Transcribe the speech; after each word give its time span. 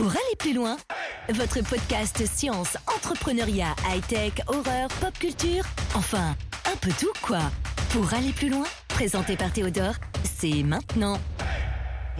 Pour 0.00 0.12
aller 0.12 0.36
plus 0.38 0.54
loin, 0.54 0.78
votre 1.28 1.60
podcast 1.60 2.24
science, 2.24 2.78
entrepreneuriat, 2.86 3.76
high-tech, 3.86 4.32
horreur, 4.46 4.88
pop 4.98 5.12
culture, 5.18 5.62
enfin, 5.94 6.34
un 6.64 6.76
peu 6.76 6.90
tout 6.98 7.12
quoi. 7.20 7.40
Pour 7.90 8.14
aller 8.14 8.32
plus 8.32 8.48
loin, 8.48 8.64
présenté 8.88 9.36
par 9.36 9.52
Théodore, 9.52 9.96
c'est 10.24 10.62
maintenant. 10.62 11.18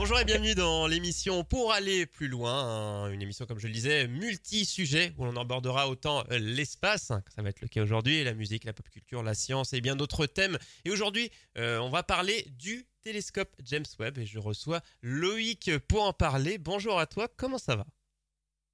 Bonjour 0.00 0.18
et 0.18 0.24
bienvenue 0.24 0.54
dans 0.54 0.86
l'émission 0.86 1.44
Pour 1.44 1.74
aller 1.74 2.06
plus 2.06 2.26
loin, 2.26 2.54
hein, 2.54 3.10
une 3.10 3.20
émission 3.20 3.44
comme 3.44 3.58
je 3.58 3.66
le 3.66 3.72
disais 3.74 4.08
multi-sujet 4.08 5.12
où 5.18 5.26
l'on 5.26 5.36
abordera 5.36 5.90
autant 5.90 6.24
euh, 6.30 6.38
l'espace, 6.38 7.08
ça 7.08 7.42
va 7.42 7.50
être 7.50 7.60
le 7.60 7.68
cas 7.68 7.82
aujourd'hui, 7.82 8.24
la 8.24 8.32
musique, 8.32 8.64
la 8.64 8.72
pop 8.72 8.88
culture, 8.88 9.22
la 9.22 9.34
science 9.34 9.74
et 9.74 9.82
bien 9.82 9.96
d'autres 9.96 10.24
thèmes. 10.24 10.56
Et 10.86 10.90
aujourd'hui, 10.90 11.30
euh, 11.58 11.78
on 11.80 11.90
va 11.90 12.02
parler 12.02 12.46
du 12.58 12.86
télescope 13.02 13.54
James 13.62 13.84
Webb 13.98 14.16
et 14.16 14.24
je 14.24 14.38
reçois 14.38 14.80
Loïc 15.02 15.70
pour 15.86 16.04
en 16.04 16.14
parler. 16.14 16.56
Bonjour 16.56 16.98
à 16.98 17.04
toi, 17.04 17.28
comment 17.36 17.58
ça 17.58 17.76
va? 17.76 17.84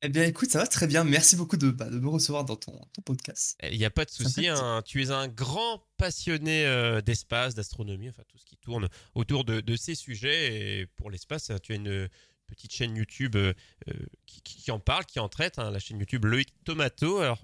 Eh 0.02 0.09
bien, 0.10 0.24
écoute, 0.24 0.50
ça 0.50 0.59
va 0.59 0.66
très 0.66 0.86
bien. 0.86 1.05
Merci 1.05 1.36
beaucoup 1.36 1.56
de, 1.56 1.70
bah, 1.70 1.88
me 1.88 2.09
recevoir 2.09 2.45
dans 2.45 2.56
ton, 2.56 2.78
podcast. 3.05 3.59
Il 3.70 3.78
n'y 3.78 3.84
a 3.84 3.91
pas 3.91 4.05
de 4.05 4.10
souci. 4.10 4.46
Hein. 4.46 4.82
tu 4.84 5.02
es 5.02 5.10
un 5.10 5.27
grand 5.27 5.82
passionné 5.96 6.66
euh, 6.66 7.00
d'espace, 7.00 7.55
d'astronomie, 7.55 8.10
enfin 8.10 8.22
tout 8.28 8.36
ce 8.36 8.45
qui 8.45 8.56
tourne 8.59 8.88
autour 9.14 9.45
de, 9.45 9.77
ces 9.77 9.95
sujets. 9.95 10.80
Et 10.80 10.86
pour 10.86 11.10
l'espace, 11.10 11.50
tu 11.62 11.72
as 11.72 11.77
une 11.77 12.09
petite 12.46 12.72
chaîne 12.72 12.95
YouTube 12.95 13.36
euh, 13.36 13.55
euh, 13.88 13.95
qui, 14.27 14.70
en 14.70 14.78
parle, 14.78 15.06
qui 15.06 15.19
en 15.19 15.28
traite, 15.28 15.59
hein, 15.59 15.70
la 15.70 15.78
chaîne 15.78 15.98
YouTube 15.98 16.27
Loïc 16.27 16.52
Tomato. 16.64 17.19
Alors, 17.19 17.42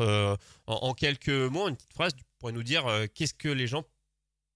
en, 0.67 0.93
quelques 0.93 1.31
mots, 1.31 1.69
une 1.69 1.77
petite 1.77 1.95
phrase, 1.95 2.15
tu 2.15 2.23
pourrais 2.39 2.53
nous 2.53 2.63
dire 2.63 2.85
qu'est-ce 3.15 3.35
que 3.35 3.49
les 3.49 3.67
gens 3.67 3.85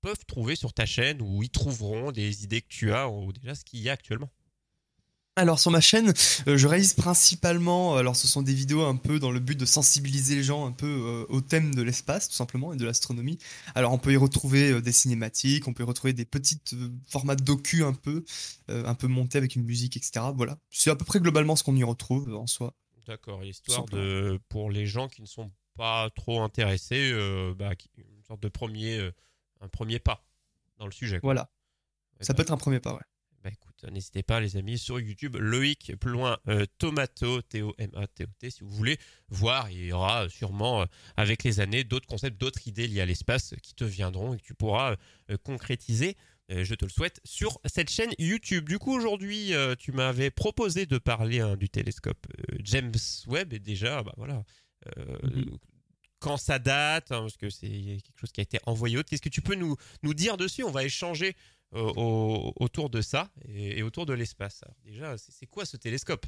peuvent 0.02 0.24
trouver 0.26 0.54
sur 0.54 0.74
ta 0.74 0.84
chaîne 0.84 1.22
ou 1.22 1.42
ils 1.42 1.50
trouveront 1.50 2.12
des 2.12 2.44
idées 2.44 2.60
que 2.60 2.68
tu 2.68 2.92
as 2.92 3.08
ou 3.08 3.32
déjà 3.32 3.54
ce 3.54 3.64
qu'il 3.64 3.80
y 3.80 3.88
a 3.88 3.92
actuellement? 3.92 4.30
Alors 5.36 5.60
sur 5.60 5.70
ma 5.70 5.82
chaîne, 5.82 6.14
euh, 6.48 6.56
je 6.56 6.66
réalise 6.66 6.94
principalement, 6.94 7.96
alors 7.96 8.16
ce 8.16 8.26
sont 8.26 8.40
des 8.40 8.54
vidéos 8.54 8.84
un 8.84 8.96
peu 8.96 9.18
dans 9.18 9.30
le 9.30 9.38
but 9.38 9.58
de 9.58 9.66
sensibiliser 9.66 10.34
les 10.34 10.42
gens 10.42 10.66
un 10.66 10.72
peu 10.72 10.86
euh, 10.86 11.26
au 11.28 11.42
thème 11.42 11.74
de 11.74 11.82
l'espace 11.82 12.28
tout 12.28 12.34
simplement 12.34 12.72
et 12.72 12.76
de 12.76 12.84
l'astronomie. 12.86 13.38
Alors 13.74 13.92
on 13.92 13.98
peut 13.98 14.12
y 14.12 14.16
retrouver 14.16 14.72
euh, 14.72 14.80
des 14.80 14.92
cinématiques, 14.92 15.68
on 15.68 15.74
peut 15.74 15.82
y 15.82 15.86
retrouver 15.86 16.14
des 16.14 16.24
petites 16.24 16.74
formats 17.06 17.36
de 17.36 17.44
docu 17.44 17.84
un 17.84 17.92
peu, 17.92 18.24
un 18.68 18.94
peu 18.94 19.06
montés 19.06 19.36
avec 19.36 19.56
une 19.56 19.64
musique, 19.64 19.96
etc. 19.96 20.26
Voilà, 20.34 20.58
c'est 20.70 20.90
à 20.90 20.96
peu 20.96 21.04
près 21.04 21.20
globalement 21.20 21.54
ce 21.54 21.62
qu'on 21.62 21.76
y 21.76 21.84
retrouve 21.84 22.34
en 22.34 22.46
soi. 22.46 22.74
D'accord, 23.06 23.44
histoire 23.44 23.84
de 23.86 24.40
pour 24.48 24.70
les 24.70 24.86
gens 24.86 25.08
qui 25.08 25.20
ne 25.20 25.26
sont 25.26 25.52
pas 25.76 26.08
trop 26.16 26.40
intéressés, 26.40 27.12
bah, 27.58 27.72
une 27.98 28.24
sorte 28.26 28.42
de 28.42 28.48
premier, 28.48 29.10
un 29.60 29.68
premier 29.68 29.98
pas 29.98 30.24
dans 30.78 30.86
le 30.86 30.92
sujet. 30.92 31.20
Voilà, 31.22 31.50
ça 32.20 32.32
peut 32.32 32.42
être 32.42 32.52
un 32.52 32.56
premier 32.56 32.80
pas, 32.80 32.94
ouais. 32.94 33.00
Bah, 33.46 33.52
écoute, 33.52 33.92
n'hésitez 33.92 34.24
pas 34.24 34.40
les 34.40 34.56
amis 34.56 34.76
sur 34.76 34.98
YouTube, 34.98 35.36
Loïc, 35.38 35.94
plus 36.00 36.10
loin, 36.10 36.36
euh, 36.48 36.66
Tomato, 36.78 37.42
T-O-M-A-T-O-T, 37.42 38.50
si 38.50 38.64
vous 38.64 38.70
voulez 38.70 38.98
voir, 39.28 39.70
il 39.70 39.84
y 39.84 39.92
aura 39.92 40.28
sûrement 40.28 40.80
euh, 40.82 40.86
avec 41.16 41.44
les 41.44 41.60
années 41.60 41.84
d'autres 41.84 42.08
concepts, 42.08 42.40
d'autres 42.40 42.66
idées 42.66 42.88
liées 42.88 43.02
à 43.02 43.06
l'espace 43.06 43.54
qui 43.62 43.76
te 43.76 43.84
viendront 43.84 44.34
et 44.34 44.38
que 44.38 44.42
tu 44.42 44.54
pourras 44.54 44.96
euh, 45.30 45.36
concrétiser. 45.44 46.16
je 46.48 46.74
te 46.74 46.84
le 46.84 46.90
souhaite 46.90 47.20
sur 47.22 47.60
cette 47.66 47.88
chaîne 47.88 48.10
YouTube. 48.18 48.68
Du 48.68 48.80
coup, 48.80 48.92
aujourd'hui, 48.92 49.52
tu 49.78 49.92
m'avais 49.92 50.32
proposé 50.32 50.86
de 50.86 50.98
parler 50.98 51.38
hein, 51.38 51.56
du 51.56 51.68
télescope 51.68 52.26
James 52.64 52.98
Webb 53.28 53.52
et 53.52 53.60
déjà, 53.60 54.02
bah 54.02 54.14
voilà. 54.16 54.42
Mhm. 55.22 55.56
Quand 56.18 56.36
ça 56.36 56.58
date, 56.58 57.12
hein, 57.12 57.20
parce 57.20 57.36
que 57.36 57.50
c'est 57.50 57.68
quelque 57.68 58.18
chose 58.18 58.32
qui 58.32 58.40
a 58.40 58.42
été 58.42 58.58
envoyé. 58.66 59.00
Qu'est-ce 59.04 59.22
que 59.22 59.28
tu 59.28 59.42
peux 59.42 59.54
nous, 59.54 59.76
nous 60.02 60.14
dire 60.14 60.36
dessus? 60.36 60.64
On 60.64 60.70
va 60.70 60.82
échanger 60.82 61.36
autour 61.72 62.90
de 62.90 63.00
ça 63.00 63.30
et, 63.48 63.82
autour 63.82 64.06
de 64.06 64.14
l'espace. 64.14 64.62
Déjà, 64.84 65.16
c'est 65.18 65.46
quoi 65.46 65.64
ce 65.64 65.76
télescope? 65.76 66.26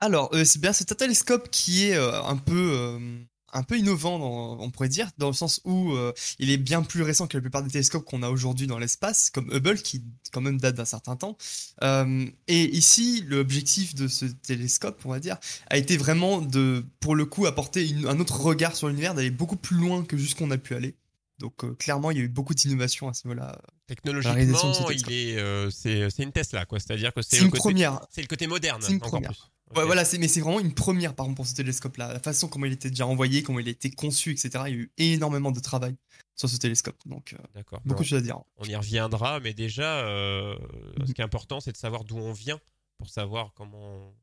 Alors, 0.00 0.30
euh, 0.34 0.44
c'est 0.44 0.60
bien, 0.60 0.72
c'est 0.72 0.90
un 0.92 0.94
télescope 0.94 1.50
qui 1.50 1.84
est 1.84 1.94
euh, 1.94 2.22
un 2.22 2.36
peu 2.36 2.72
euh, 2.74 3.18
un 3.52 3.62
peu 3.64 3.76
innovant, 3.76 4.56
on 4.60 4.70
pourrait 4.70 4.88
dire, 4.88 5.10
dans 5.18 5.26
le 5.26 5.32
sens 5.32 5.60
où 5.64 5.92
il 6.38 6.50
est 6.50 6.56
bien 6.56 6.82
plus 6.82 7.02
récent 7.02 7.26
que 7.26 7.36
la 7.36 7.40
plupart 7.40 7.64
des 7.64 7.70
télescopes 7.70 8.04
qu'on 8.04 8.22
a 8.22 8.30
aujourd'hui 8.30 8.68
dans 8.68 8.78
l'espace, 8.78 9.28
comme 9.28 9.52
Hubble, 9.52 9.82
qui 9.82 10.04
quand 10.30 10.40
même 10.40 10.60
date 10.60 10.76
d'un 10.76 10.84
certain 10.84 11.16
temps. 11.16 11.36
et 11.82 12.76
ici, 12.76 13.24
l'objectif 13.26 13.96
de 13.96 14.06
ce 14.06 14.26
télescope, 14.26 15.02
on 15.04 15.08
va 15.08 15.18
dire, 15.18 15.36
a 15.68 15.78
été 15.78 15.96
vraiment 15.96 16.40
de, 16.40 16.84
pour 17.00 17.16
le 17.16 17.24
coup, 17.24 17.46
apporter 17.46 17.92
un 18.06 18.20
autre 18.20 18.38
regard 18.40 18.76
sur 18.76 18.86
l'univers, 18.86 19.14
d'aller 19.14 19.32
beaucoup 19.32 19.56
plus 19.56 19.76
loin 19.76 20.04
que 20.04 20.16
jusqu'on 20.16 20.52
a 20.52 20.56
pu 20.56 20.76
aller. 20.76 20.94
Donc 21.40 21.64
euh, 21.64 21.74
clairement, 21.74 22.10
il 22.10 22.18
y 22.18 22.20
a 22.20 22.24
eu 22.24 22.28
beaucoup 22.28 22.54
d'innovations 22.54 23.08
à 23.08 23.14
ce 23.14 23.26
niveau-là. 23.26 23.58
Technologiquement, 23.90 24.88
il 24.90 25.12
est, 25.12 25.36
euh, 25.36 25.68
c'est, 25.68 26.22
une 26.22 26.30
Tesla, 26.30 26.64
quoi. 26.64 26.78
C'est-à-dire 26.78 27.12
que 27.12 27.22
c'est, 27.22 27.40
une 27.40 27.50
première. 27.50 28.00
C'est 28.08 28.20
le 28.20 28.28
côté 28.28 28.46
moderne. 28.46 28.80
C'est 28.80 28.92
une 28.92 29.00
première. 29.00 29.50
voilà, 29.74 30.04
c'est, 30.04 30.16
mais 30.18 30.28
c'est 30.28 30.40
vraiment 30.40 30.60
une 30.60 30.74
première, 30.74 31.16
par 31.16 31.26
exemple, 31.26 31.38
pour 31.38 31.46
ce 31.48 31.56
télescope-là. 31.56 32.12
La 32.12 32.20
façon 32.20 32.46
comment 32.46 32.66
il 32.66 32.72
était 32.72 32.90
déjà 32.90 33.04
envoyé, 33.08 33.42
comment 33.42 33.58
il 33.58 33.66
a 33.66 33.72
été 33.72 33.90
conçu, 33.90 34.30
etc. 34.30 34.50
Il 34.68 34.70
y 34.70 34.76
a 34.76 34.78
eu 34.78 34.92
énormément 34.96 35.50
de 35.50 35.58
travail 35.58 35.96
sur 36.36 36.48
ce 36.48 36.56
télescope. 36.56 36.96
Donc, 37.04 37.32
euh, 37.32 37.42
D'accord. 37.52 37.80
beaucoup 37.84 38.04
de 38.04 38.08
choses 38.08 38.20
à 38.20 38.22
dire. 38.22 38.38
On 38.58 38.64
y 38.64 38.76
reviendra, 38.76 39.40
mais 39.40 39.54
déjà, 39.54 40.04
mhm. 40.04 41.08
ce 41.08 41.12
qui 41.12 41.20
est 41.20 41.24
important, 41.24 41.58
c'est 41.58 41.72
de 41.72 41.76
savoir 41.76 42.04
d'où 42.04 42.16
on 42.16 42.32
vient 42.32 42.60
pour 42.96 43.10
savoir 43.10 43.52
comment 43.56 44.14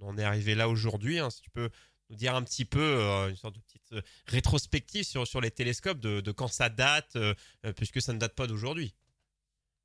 on 0.00 0.06
en 0.06 0.16
est 0.16 0.22
arrivé 0.22 0.54
là 0.54 0.68
aujourd'hui. 0.68 1.18
Hein. 1.18 1.28
Si 1.30 1.40
tu 1.40 1.50
peux 1.50 1.70
nous 2.10 2.16
dire 2.16 2.34
un 2.34 2.42
petit 2.42 2.64
peu 2.64 2.80
euh, 2.80 3.28
une 3.28 3.36
sorte 3.36 3.54
de 3.54 3.60
petite 3.60 3.92
euh, 3.92 4.02
rétrospective 4.26 5.04
sur, 5.04 5.26
sur 5.26 5.40
les 5.40 5.50
télescopes 5.50 6.00
de, 6.00 6.32
quand 6.32 6.48
ça 6.48 6.68
date, 6.68 7.16
euh, 7.16 7.34
puisque 7.76 8.00
ça 8.00 8.12
ne 8.12 8.18
date 8.18 8.34
pas 8.34 8.46
d'aujourd'hui. 8.46 8.94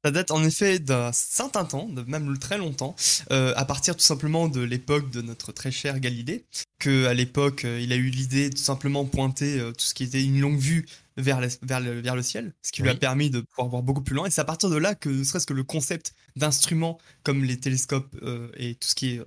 Ça 0.03 0.12
date 0.12 0.31
en 0.31 0.44
effet 0.44 0.80
d'un 0.80 1.12
certain 1.14 1.64
temps, 1.64 1.88
de 1.88 2.02
même 2.03 2.38
très 2.38 2.58
longtemps, 2.58 2.96
à 3.30 3.66
partir 3.66 3.96
tout 3.96 4.03
simplement 4.03 4.50
de 4.50 4.59
l'époque 4.59 5.09
de 5.12 5.22
notre 5.22 5.52
très 5.53 5.72
cher 5.72 6.00
Galilée, 6.00 6.46
que 6.80 7.06
à 7.06 7.14
l'époque 7.14 7.64
il 7.64 7.94
a 7.94 7.96
eu 7.96 8.09
l'idée 8.09 8.50
de 8.50 8.56
tout 8.56 8.62
simplement 8.62 9.06
pointer 9.06 9.59
tout 9.78 9.86
ce 9.86 9.94
qui 9.94 10.03
était 10.03 10.22
une 10.22 10.42
longue 10.42 10.59
vue 10.59 10.86
vers, 11.16 11.40
vers, 11.62 11.80
le, 11.80 12.02
vers 12.02 12.18
le 12.18 12.22
ciel, 12.22 12.53
ce 12.62 12.74
qui 12.74 12.81
lui 12.81 12.90
a 12.90 12.96
permis 12.96 13.30
de 13.30 13.40
pouvoir 13.40 13.69
voir 13.69 13.81
beaucoup 13.81 14.02
plus 14.02 14.13
loin. 14.16 14.25
Et 14.25 14.30
c'est 14.30 14.42
à 14.42 14.46
partir 14.46 14.69
de 14.69 14.75
là 14.75 14.94
que 14.94 15.08
ne 15.08 15.24
serait-ce 15.24 15.47
que 15.47 15.53
le 15.53 15.63
concept 15.63 16.13
d'instruments 16.36 17.00
comme 17.24 17.46
les 17.46 17.58
télescopes 17.58 18.13
et 18.58 18.75
tout 18.75 18.90
ce 18.90 18.96
qui 18.96 19.12
est 19.12 19.22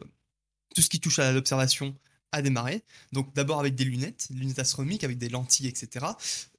tout 0.77 0.83
ce 0.83 0.91
qui 0.91 1.01
touche 1.01 1.19
à 1.19 1.33
l'observation 1.33 1.97
à 2.33 2.43
démarrer. 2.43 2.85
Donc 3.13 3.35
d'abord 3.35 3.59
avec 3.59 3.75
des 3.75 3.85
lunettes, 3.85 4.29
des 4.31 4.39
lunettes 4.39 4.59
astronomiques 4.59 5.05
avec 5.05 5.17
des 5.17 5.31
lentilles, 5.31 5.69
etc. 5.69 6.07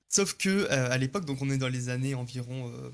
Sauf 0.09 0.33
que 0.33 0.49
euh, 0.49 0.91
à 0.91 0.97
l'époque, 0.97 1.25
donc 1.25 1.41
on 1.41 1.49
est 1.51 1.57
dans 1.57 1.67
les 1.67 1.89
années 1.89 2.15
environ, 2.15 2.71
euh, 2.73 2.89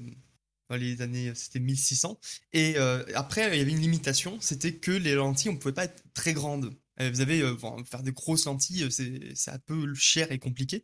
dans 0.69 0.75
les 0.75 1.01
années, 1.01 1.31
c'était 1.35 1.59
1600. 1.59 2.19
Et 2.53 2.75
euh, 2.77 3.03
après, 3.15 3.55
il 3.55 3.59
y 3.59 3.61
avait 3.61 3.71
une 3.71 3.81
limitation, 3.81 4.37
c'était 4.41 4.75
que 4.75 4.91
les 4.91 5.15
lentilles, 5.15 5.49
on 5.49 5.57
pouvait 5.57 5.73
pas 5.73 5.85
être 5.85 6.03
très 6.13 6.33
grandes. 6.33 6.73
vous 6.99 7.21
avez 7.21 7.43
faire 7.85 8.03
des 8.03 8.11
grosses 8.11 8.45
lentilles, 8.45 8.87
c'est 8.91 9.51
un 9.51 9.59
peu 9.59 9.93
cher 9.95 10.31
et 10.31 10.39
compliqué 10.39 10.83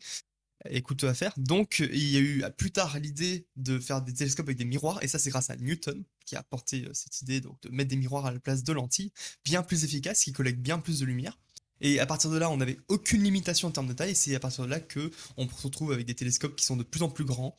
et 0.69 0.81
coûteux 0.81 1.07
à 1.07 1.13
faire. 1.13 1.33
Donc, 1.37 1.79
il 1.79 2.09
y 2.09 2.17
a 2.17 2.19
eu 2.19 2.43
plus 2.57 2.71
tard 2.71 2.99
l'idée 2.99 3.47
de 3.55 3.79
faire 3.79 4.01
des 4.01 4.13
télescopes 4.13 4.47
avec 4.47 4.57
des 4.57 4.65
miroirs, 4.65 5.01
et 5.01 5.07
ça, 5.07 5.17
c'est 5.17 5.29
grâce 5.29 5.49
à 5.49 5.55
Newton 5.55 6.03
qui 6.25 6.35
a 6.35 6.39
apporté 6.39 6.87
cette 6.93 7.21
idée 7.21 7.41
donc, 7.41 7.59
de 7.61 7.69
mettre 7.69 7.89
des 7.89 7.95
miroirs 7.95 8.25
à 8.25 8.31
la 8.31 8.39
place 8.39 8.63
de 8.63 8.73
lentilles, 8.73 9.11
bien 9.45 9.63
plus 9.63 9.83
efficaces, 9.85 10.23
qui 10.23 10.33
collectent 10.33 10.61
bien 10.61 10.79
plus 10.79 10.99
de 10.99 11.05
lumière. 11.05 11.39
Et 11.81 11.99
à 11.99 12.05
partir 12.05 12.29
de 12.29 12.37
là, 12.37 12.49
on 12.49 12.57
n'avait 12.57 12.77
aucune 12.87 13.23
limitation 13.23 13.69
en 13.69 13.71
termes 13.71 13.87
de 13.87 13.93
taille. 13.93 14.11
Et 14.11 14.15
c'est 14.15 14.35
à 14.35 14.39
partir 14.39 14.65
de 14.65 14.69
là 14.69 14.79
que 14.79 15.11
on 15.37 15.47
se 15.47 15.63
retrouve 15.63 15.91
avec 15.91 16.05
des 16.05 16.15
télescopes 16.15 16.55
qui 16.55 16.65
sont 16.65 16.75
de 16.75 16.83
plus 16.83 17.01
en 17.01 17.09
plus 17.09 17.25
grands, 17.25 17.55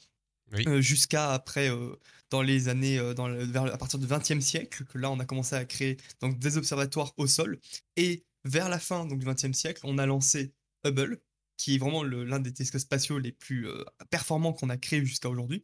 euh, 0.67 0.81
jusqu'à 0.81 1.33
après 1.33 1.71
euh, 1.71 1.97
dans 2.31 2.43
les 2.43 2.69
années 2.69 2.99
euh, 2.99 3.15
à 3.73 3.79
partir 3.79 3.99
du 3.99 4.07
XXe 4.07 4.41
siècle 4.41 4.85
que 4.85 4.99
là 4.99 5.11
on 5.11 5.19
a 5.21 5.25
commencé 5.25 5.55
à 5.55 5.65
créer 5.65 5.97
donc 6.21 6.39
des 6.39 6.57
observatoires 6.57 7.13
au 7.17 7.27
sol. 7.27 7.59
Et 7.97 8.25
vers 8.45 8.69
la 8.69 8.79
fin 8.79 9.07
donc 9.07 9.19
du 9.19 9.27
XXe 9.27 9.53
siècle, 9.53 9.81
on 9.85 9.99
a 9.99 10.07
lancé 10.07 10.53
Hubble, 10.85 11.21
qui 11.57 11.75
est 11.77 11.79
vraiment 11.79 12.03
l'un 12.03 12.41
des 12.41 12.53
télescopes 12.53 12.81
spatiaux 12.81 13.19
les 13.19 13.33
plus 13.33 13.69
performants 14.11 14.53
qu'on 14.53 14.71
a 14.71 14.77
créé 14.77 15.05
jusqu'à 15.05 15.29
aujourd'hui. 15.29 15.63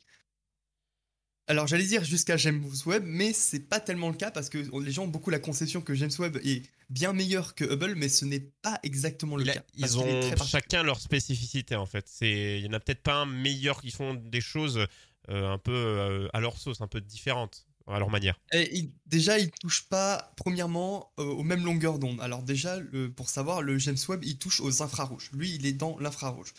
Alors 1.48 1.68
j'allais 1.68 1.84
dire 1.84 2.02
jusqu'à 2.02 2.36
James 2.36 2.64
Webb, 2.86 3.04
mais 3.06 3.32
c'est 3.32 3.60
pas 3.60 3.78
tellement 3.78 4.08
le 4.08 4.16
cas 4.16 4.32
parce 4.32 4.48
que 4.48 4.58
les 4.81 4.90
gens 4.90 5.04
ont 5.04 5.08
beaucoup 5.08 5.31
la 5.31 5.38
conception 5.38 5.81
que 5.81 5.94
James 5.94 6.10
Webb 6.19 6.38
est 6.44 6.62
bien 6.90 7.12
meilleur 7.12 7.54
que 7.54 7.64
Hubble, 7.64 7.94
mais 7.94 8.08
ce 8.08 8.25
n'est 8.25 8.50
pas 8.62 8.81
exactement 8.82 9.37
le 9.37 9.44
cas. 9.44 9.62
Ils 9.75 9.98
ont 9.98 10.37
chacun 10.44 10.82
leur 10.82 11.00
spécificité 11.00 11.76
en 11.76 11.87
fait. 11.87 12.10
il 12.20 12.64
y 12.64 12.69
en 12.69 12.72
a 12.72 12.81
peut-être 12.81 13.02
pas 13.02 13.14
un 13.14 13.26
meilleur 13.26 13.81
qui 13.81 13.93
font 13.93 14.14
des 14.14 14.40
choses 14.40 14.87
euh, 15.28 15.52
un 15.52 15.58
peu 15.58 15.72
euh, 15.72 16.28
à 16.32 16.40
leur 16.40 16.56
sauce, 16.56 16.81
un 16.81 16.87
peu 16.87 17.00
différentes 17.00 17.66
à 17.88 17.99
leur 18.00 18.10
manière. 18.10 18.38
Et 18.52 18.90
déjà, 19.06 19.38
il 19.38 19.50
touche 19.50 19.88
pas 19.88 20.32
premièrement 20.37 21.12
euh, 21.20 21.25
aux 21.25 21.44
mêmes 21.44 21.64
longueurs 21.64 22.00
d'onde. 22.00 22.20
Alors 22.20 22.42
déjà, 22.42 22.78
pour 23.14 23.28
savoir, 23.28 23.62
le 23.62 23.78
James 23.78 23.96
Webb, 24.08 24.25
il 24.25 24.38
touche 24.38 24.60
aux 24.60 24.82
infrarouges. 24.82 25.31
Lui, 25.32 25.54
il 25.54 25.66
est 25.66 25.72
dans 25.72 25.96
l'infrarouge, 25.99 26.52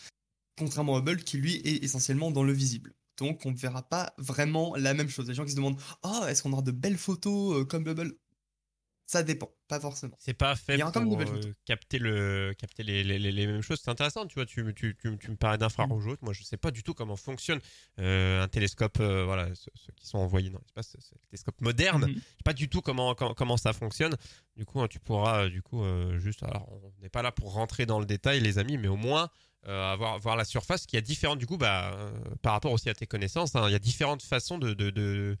contrairement 0.58 0.96
à 0.96 1.00
Hubble 1.00 1.22
qui 1.22 1.36
lui 1.36 1.56
est 1.56 1.84
essentiellement 1.84 2.30
dans 2.30 2.42
le 2.42 2.52
visible. 2.52 2.94
Donc 3.18 3.44
on 3.44 3.50
ne 3.52 3.56
verra 3.56 3.82
pas 3.82 4.14
vraiment 4.18 4.74
la 4.76 4.94
même 4.94 5.08
chose. 5.08 5.28
Les 5.28 5.34
gens 5.34 5.44
qui 5.44 5.50
se 5.50 5.56
demandent 5.56 5.80
Ah, 6.02 6.26
est-ce 6.28 6.42
qu'on 6.42 6.52
aura 6.52 6.62
de 6.62 6.70
belles 6.72 6.96
photos 6.98 7.58
euh, 7.60 7.64
comme 7.64 7.84
Bubble? 7.84 8.12
Ça 9.10 9.22
dépend, 9.22 9.50
pas 9.68 9.80
forcément. 9.80 10.14
C'est 10.20 10.34
pas 10.34 10.54
fait 10.54 10.74
Il 10.74 10.80
y 10.80 10.82
a 10.82 10.90
quand 10.90 11.00
même 11.00 11.08
pour 11.24 11.34
euh, 11.34 11.40
capter, 11.64 11.98
le, 11.98 12.54
capter 12.58 12.82
les, 12.82 13.02
les, 13.02 13.18
les- 13.18 13.32
les 13.32 13.46
mêmes 13.46 13.62
choses. 13.62 13.80
C'est 13.82 13.90
intéressant, 13.90 14.26
tu 14.26 14.34
vois, 14.34 14.44
tu, 14.44 14.62
tu, 14.74 14.94
tu, 15.00 15.16
tu 15.16 15.30
me 15.30 15.36
parlais 15.36 15.56
d'infrarouge 15.56 16.04
Mm. 16.04 16.10
haute. 16.10 16.20
Moi, 16.22 16.34
je 16.34 16.42
sais 16.42 16.58
pas 16.58 16.70
du 16.70 16.82
tout 16.82 16.92
comment 16.92 17.16
fonctionne 17.16 17.58
euh, 18.00 18.42
un 18.42 18.48
télescope, 18.48 19.00
euh, 19.00 19.24
voilà, 19.24 19.46
ceux, 19.54 19.70
ceux 19.76 19.94
qui 19.96 20.06
sont 20.06 20.18
envoyés 20.18 20.50
dans 20.50 20.58
l'espace, 20.58 20.94
c'est 21.00 21.14
le 21.14 21.20
télescope 21.30 21.58
moderne. 21.62 22.02
Mhm. 22.02 22.14
Je 22.16 22.20
sais 22.20 22.42
pas 22.44 22.52
du 22.52 22.68
tout 22.68 22.82
comment, 22.82 23.14
comment, 23.14 23.32
comment 23.32 23.56
ça 23.56 23.72
fonctionne. 23.72 24.14
Du 24.56 24.66
coup, 24.66 24.82
hein, 24.82 24.88
tu 24.88 25.00
pourras, 25.00 25.48
du 25.48 25.62
coup, 25.62 25.82
juste, 26.18 26.42
alors, 26.42 26.68
on 26.70 26.92
n'est 27.00 27.08
pas 27.08 27.22
là 27.22 27.32
pour 27.32 27.54
rentrer 27.54 27.86
dans 27.86 28.00
le 28.00 28.06
détail, 28.06 28.40
les 28.40 28.58
amis, 28.58 28.76
mais 28.76 28.88
au 28.88 28.96
moins 28.96 29.30
euh, 29.66 29.92
avoir, 29.92 30.18
voir 30.18 30.36
la 30.36 30.44
surface 30.44 30.86
qui 30.86 30.96
a 30.96 31.00
différentes, 31.00 31.38
du 31.38 31.46
coup, 31.46 31.56
bah, 31.56 31.92
euh, 31.94 32.10
par 32.42 32.52
rapport 32.52 32.72
aussi 32.72 32.88
à 32.88 32.94
tes 32.94 33.06
connaissances, 33.06 33.54
hein, 33.54 33.64
il 33.68 33.72
y 33.72 33.74
a 33.74 33.80
différentes 33.80 34.22
façons 34.22 34.58
de, 34.58 34.72
de, 34.72 34.90
de, 34.90 35.36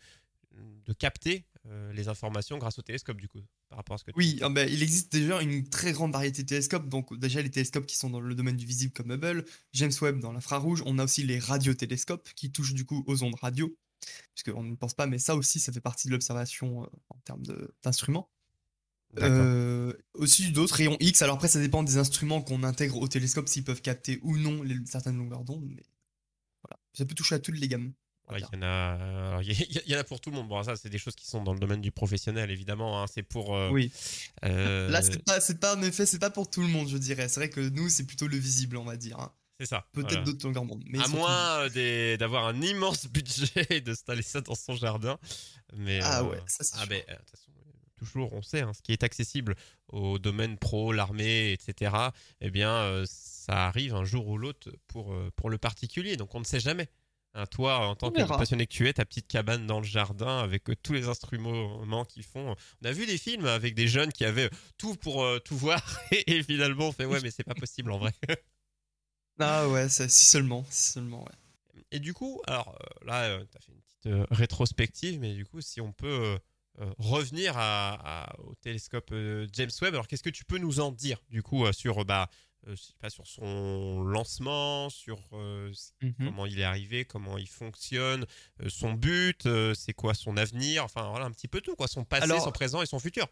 de 0.86 0.92
capter 0.92 1.44
euh, 1.66 1.92
les 1.92 2.08
informations 2.08 2.58
grâce 2.58 2.78
au 2.78 2.82
télescope, 2.82 3.20
du 3.20 3.28
coup, 3.28 3.42
par 3.68 3.78
rapport 3.78 3.94
à 3.94 3.98
ce 3.98 4.04
que 4.04 4.10
tu 4.10 4.18
Oui, 4.18 4.38
ah 4.42 4.48
ben, 4.48 4.68
il 4.68 4.82
existe 4.82 5.12
déjà 5.12 5.40
une 5.40 5.68
très 5.68 5.92
grande 5.92 6.12
variété 6.12 6.42
de 6.42 6.48
télescopes. 6.48 6.88
Donc, 6.88 7.16
déjà, 7.18 7.42
les 7.42 7.50
télescopes 7.50 7.86
qui 7.86 7.96
sont 7.96 8.10
dans 8.10 8.20
le 8.20 8.34
domaine 8.34 8.56
du 8.56 8.66
visible 8.66 8.92
comme 8.92 9.12
Hubble, 9.12 9.44
James 9.72 9.92
Webb 10.00 10.20
dans 10.20 10.32
l'infrarouge. 10.32 10.82
On 10.86 10.98
a 10.98 11.04
aussi 11.04 11.22
les 11.24 11.38
radiotélescopes 11.38 12.28
qui 12.34 12.50
touchent 12.50 12.74
du 12.74 12.84
coup 12.84 13.04
aux 13.06 13.22
ondes 13.22 13.36
radio. 13.40 13.76
Puisqu'on 14.34 14.62
ne 14.62 14.76
pense 14.76 14.94
pas, 14.94 15.06
mais 15.06 15.18
ça 15.18 15.34
aussi, 15.34 15.58
ça 15.58 15.72
fait 15.72 15.80
partie 15.80 16.06
de 16.08 16.12
l'observation 16.12 16.84
euh, 16.84 16.86
en 17.10 17.18
termes 17.24 17.42
d'instruments. 17.82 18.30
Euh, 19.20 19.92
aussi 20.14 20.52
d'autres 20.52 20.74
rayons 20.74 20.96
X. 21.00 21.22
Alors 21.22 21.36
après, 21.36 21.48
ça 21.48 21.58
dépend 21.60 21.82
des 21.82 21.96
instruments 21.96 22.42
qu'on 22.42 22.62
intègre 22.62 22.98
au 22.98 23.08
télescope, 23.08 23.48
s'ils 23.48 23.64
peuvent 23.64 23.80
capter 23.82 24.20
ou 24.22 24.36
non 24.36 24.62
les, 24.62 24.76
certaines 24.86 25.16
longueurs 25.16 25.44
d'onde. 25.44 25.64
Mais 25.66 25.82
voilà, 26.62 26.78
ça 26.92 27.04
peut 27.04 27.14
toucher 27.14 27.34
à 27.36 27.38
toutes 27.38 27.58
les 27.58 27.68
gammes. 27.68 27.92
Ouais. 28.30 28.38
Il 28.40 28.42
y, 28.42 28.58
en 28.58 28.62
a, 28.62 29.40
il 29.42 29.82
y, 29.90 29.96
en 29.96 29.98
a 29.98 30.04
pour 30.04 30.20
tout 30.20 30.30
le 30.30 30.36
monde. 30.36 30.48
Bon, 30.48 30.62
ça, 30.62 30.76
c'est 30.76 30.90
des 30.90 30.98
choses 30.98 31.14
qui 31.16 31.26
sont 31.26 31.42
dans 31.42 31.54
le 31.54 31.58
domaine 31.58 31.80
du 31.80 31.90
professionnel, 31.90 32.50
évidemment. 32.50 33.02
hein. 33.02 33.06
C'est 33.12 33.22
pour. 33.22 33.56
euh, 33.56 33.70
Oui. 33.70 33.90
euh, 34.44 34.90
Là, 34.90 35.00
c'est 35.40 35.58
pas, 35.58 35.74
en 35.76 35.82
effet, 35.82 36.04
c'est 36.04 36.18
pas 36.18 36.30
pour 36.30 36.50
tout 36.50 36.60
le 36.60 36.68
monde, 36.68 36.88
je 36.88 36.98
dirais. 36.98 37.28
C'est 37.28 37.40
vrai 37.40 37.48
que 37.50 37.60
nous, 37.60 37.88
c'est 37.88 38.04
plutôt 38.04 38.26
le 38.28 38.36
visible, 38.36 38.76
on 38.76 38.84
va 38.84 38.96
dire. 38.98 39.18
hein. 39.18 39.32
c'est 39.58 39.64
ça. 39.66 39.86
Peut-être 39.92 40.08
voilà. 40.10 40.24
d'autres 40.24 40.44
longueurs 40.46 40.66
d'onde. 40.66 40.84
Mais 40.86 40.98
À 41.00 41.08
moins 41.08 41.68
des- 41.70 42.18
d'avoir 42.18 42.44
un 42.46 42.60
immense 42.60 43.06
budget 43.10 43.66
et 43.70 43.80
d'installer 43.80 44.22
ça 44.22 44.42
dans 44.42 44.54
son 44.54 44.76
jardin. 44.76 45.18
Mais, 45.74 46.00
Ah 46.02 46.20
euh, 46.20 46.24
ouais, 46.30 46.42
ça 46.46 46.64
c'est 46.64 46.74
ah 46.74 46.80
sûr. 46.80 46.88
ben, 46.88 47.00
de 47.08 47.14
toute 47.16 47.30
façon, 47.30 47.50
toujours, 47.98 48.32
on 48.32 48.42
sait, 48.42 48.60
hein, 48.60 48.72
ce 48.72 48.82
qui 48.82 48.92
est 48.92 49.02
accessible 49.02 49.54
au 49.88 50.18
domaine 50.18 50.56
pro, 50.56 50.92
l'armée, 50.92 51.52
etc., 51.52 51.92
eh 52.40 52.50
bien, 52.50 52.70
euh, 52.70 53.04
ça 53.06 53.66
arrive 53.66 53.94
un 53.94 54.04
jour 54.04 54.28
ou 54.28 54.38
l'autre 54.38 54.70
pour, 54.86 55.12
euh, 55.12 55.30
pour 55.36 55.50
le 55.50 55.58
particulier. 55.58 56.16
Donc, 56.16 56.34
on 56.34 56.40
ne 56.40 56.44
sait 56.44 56.60
jamais. 56.60 56.88
Hein, 57.34 57.44
toi, 57.46 57.86
en 57.88 57.94
tant 57.94 58.10
que 58.10 58.22
passionné 58.26 58.66
que 58.66 58.72
tu 58.72 58.88
es, 58.88 58.92
ta 58.94 59.04
petite 59.04 59.28
cabane 59.28 59.66
dans 59.66 59.80
le 59.80 59.86
jardin 59.86 60.38
avec 60.38 60.70
euh, 60.70 60.76
tous 60.82 60.92
les 60.92 61.08
instruments 61.08 62.04
qu'ils 62.04 62.24
font. 62.24 62.54
On 62.82 62.86
a 62.86 62.92
vu 62.92 63.06
des 63.06 63.18
films 63.18 63.46
avec 63.46 63.74
des 63.74 63.86
jeunes 63.86 64.12
qui 64.12 64.24
avaient 64.24 64.48
tout 64.78 64.94
pour 64.96 65.26
tout 65.44 65.56
voir 65.56 65.82
et, 66.10 66.38
et 66.38 66.42
finalement 66.42 66.88
on 66.88 66.92
fait 66.92 67.04
ouais, 67.04 67.20
mais 67.22 67.30
c'est 67.30 67.44
pas 67.44 67.54
possible 67.54 67.92
en 67.92 67.98
vrai. 67.98 68.12
Ah 69.40 69.68
ouais, 69.68 69.88
si 69.88 70.08
seulement, 70.08 70.66
si 70.68 70.90
seulement, 70.90 71.20
ouais. 71.20 71.84
Et 71.92 72.00
du 72.00 72.12
coup, 72.12 72.42
alors 72.48 72.76
là, 73.06 73.38
tu 73.38 73.56
as 73.56 73.60
fait 73.60 73.70
une 73.70 73.80
petite 73.80 74.26
rétrospective, 74.32 75.20
mais 75.20 75.32
du 75.32 75.46
coup, 75.46 75.60
si 75.60 75.80
on 75.80 75.92
peut 75.92 76.40
euh, 76.80 76.92
revenir 76.98 77.56
à- 77.56 78.24
à- 78.30 78.40
au 78.40 78.54
télescope 78.56 79.10
euh, 79.12 79.46
James 79.52 79.70
Webb, 79.82 79.94
alors 79.94 80.06
qu'est-ce 80.06 80.22
que 80.22 80.30
tu 80.30 80.44
peux 80.44 80.58
nous 80.58 80.80
en 80.80 80.92
dire 80.92 81.18
du 81.30 81.42
coup 81.42 81.64
euh, 81.66 81.72
sur, 81.72 82.04
bah, 82.04 82.28
je 82.66 82.74
sais 82.74 82.92
pas, 83.00 83.08
sur 83.10 83.26
son 83.26 84.02
lancement, 84.02 84.88
sur 84.90 85.18
Mhm. 85.32 86.14
comment 86.18 86.46
il 86.46 86.58
est 86.60 86.64
arrivé, 86.64 87.04
comment 87.04 87.38
il 87.38 87.48
fonctionne, 87.48 88.26
son 88.68 88.92
but, 88.92 89.48
c'est 89.74 89.94
quoi 89.94 90.14
son 90.14 90.36
avenir, 90.36 90.84
enfin 90.84 91.08
voilà 91.10 91.24
un 91.26 91.30
petit 91.30 91.48
peu 91.48 91.60
tout, 91.60 91.76
quoi, 91.76 91.88
son 91.88 92.04
passé, 92.04 92.24
Alors- 92.24 92.42
son 92.42 92.50
présent 92.52 92.82
et 92.82 92.86
son 92.86 92.98
futur. 92.98 93.26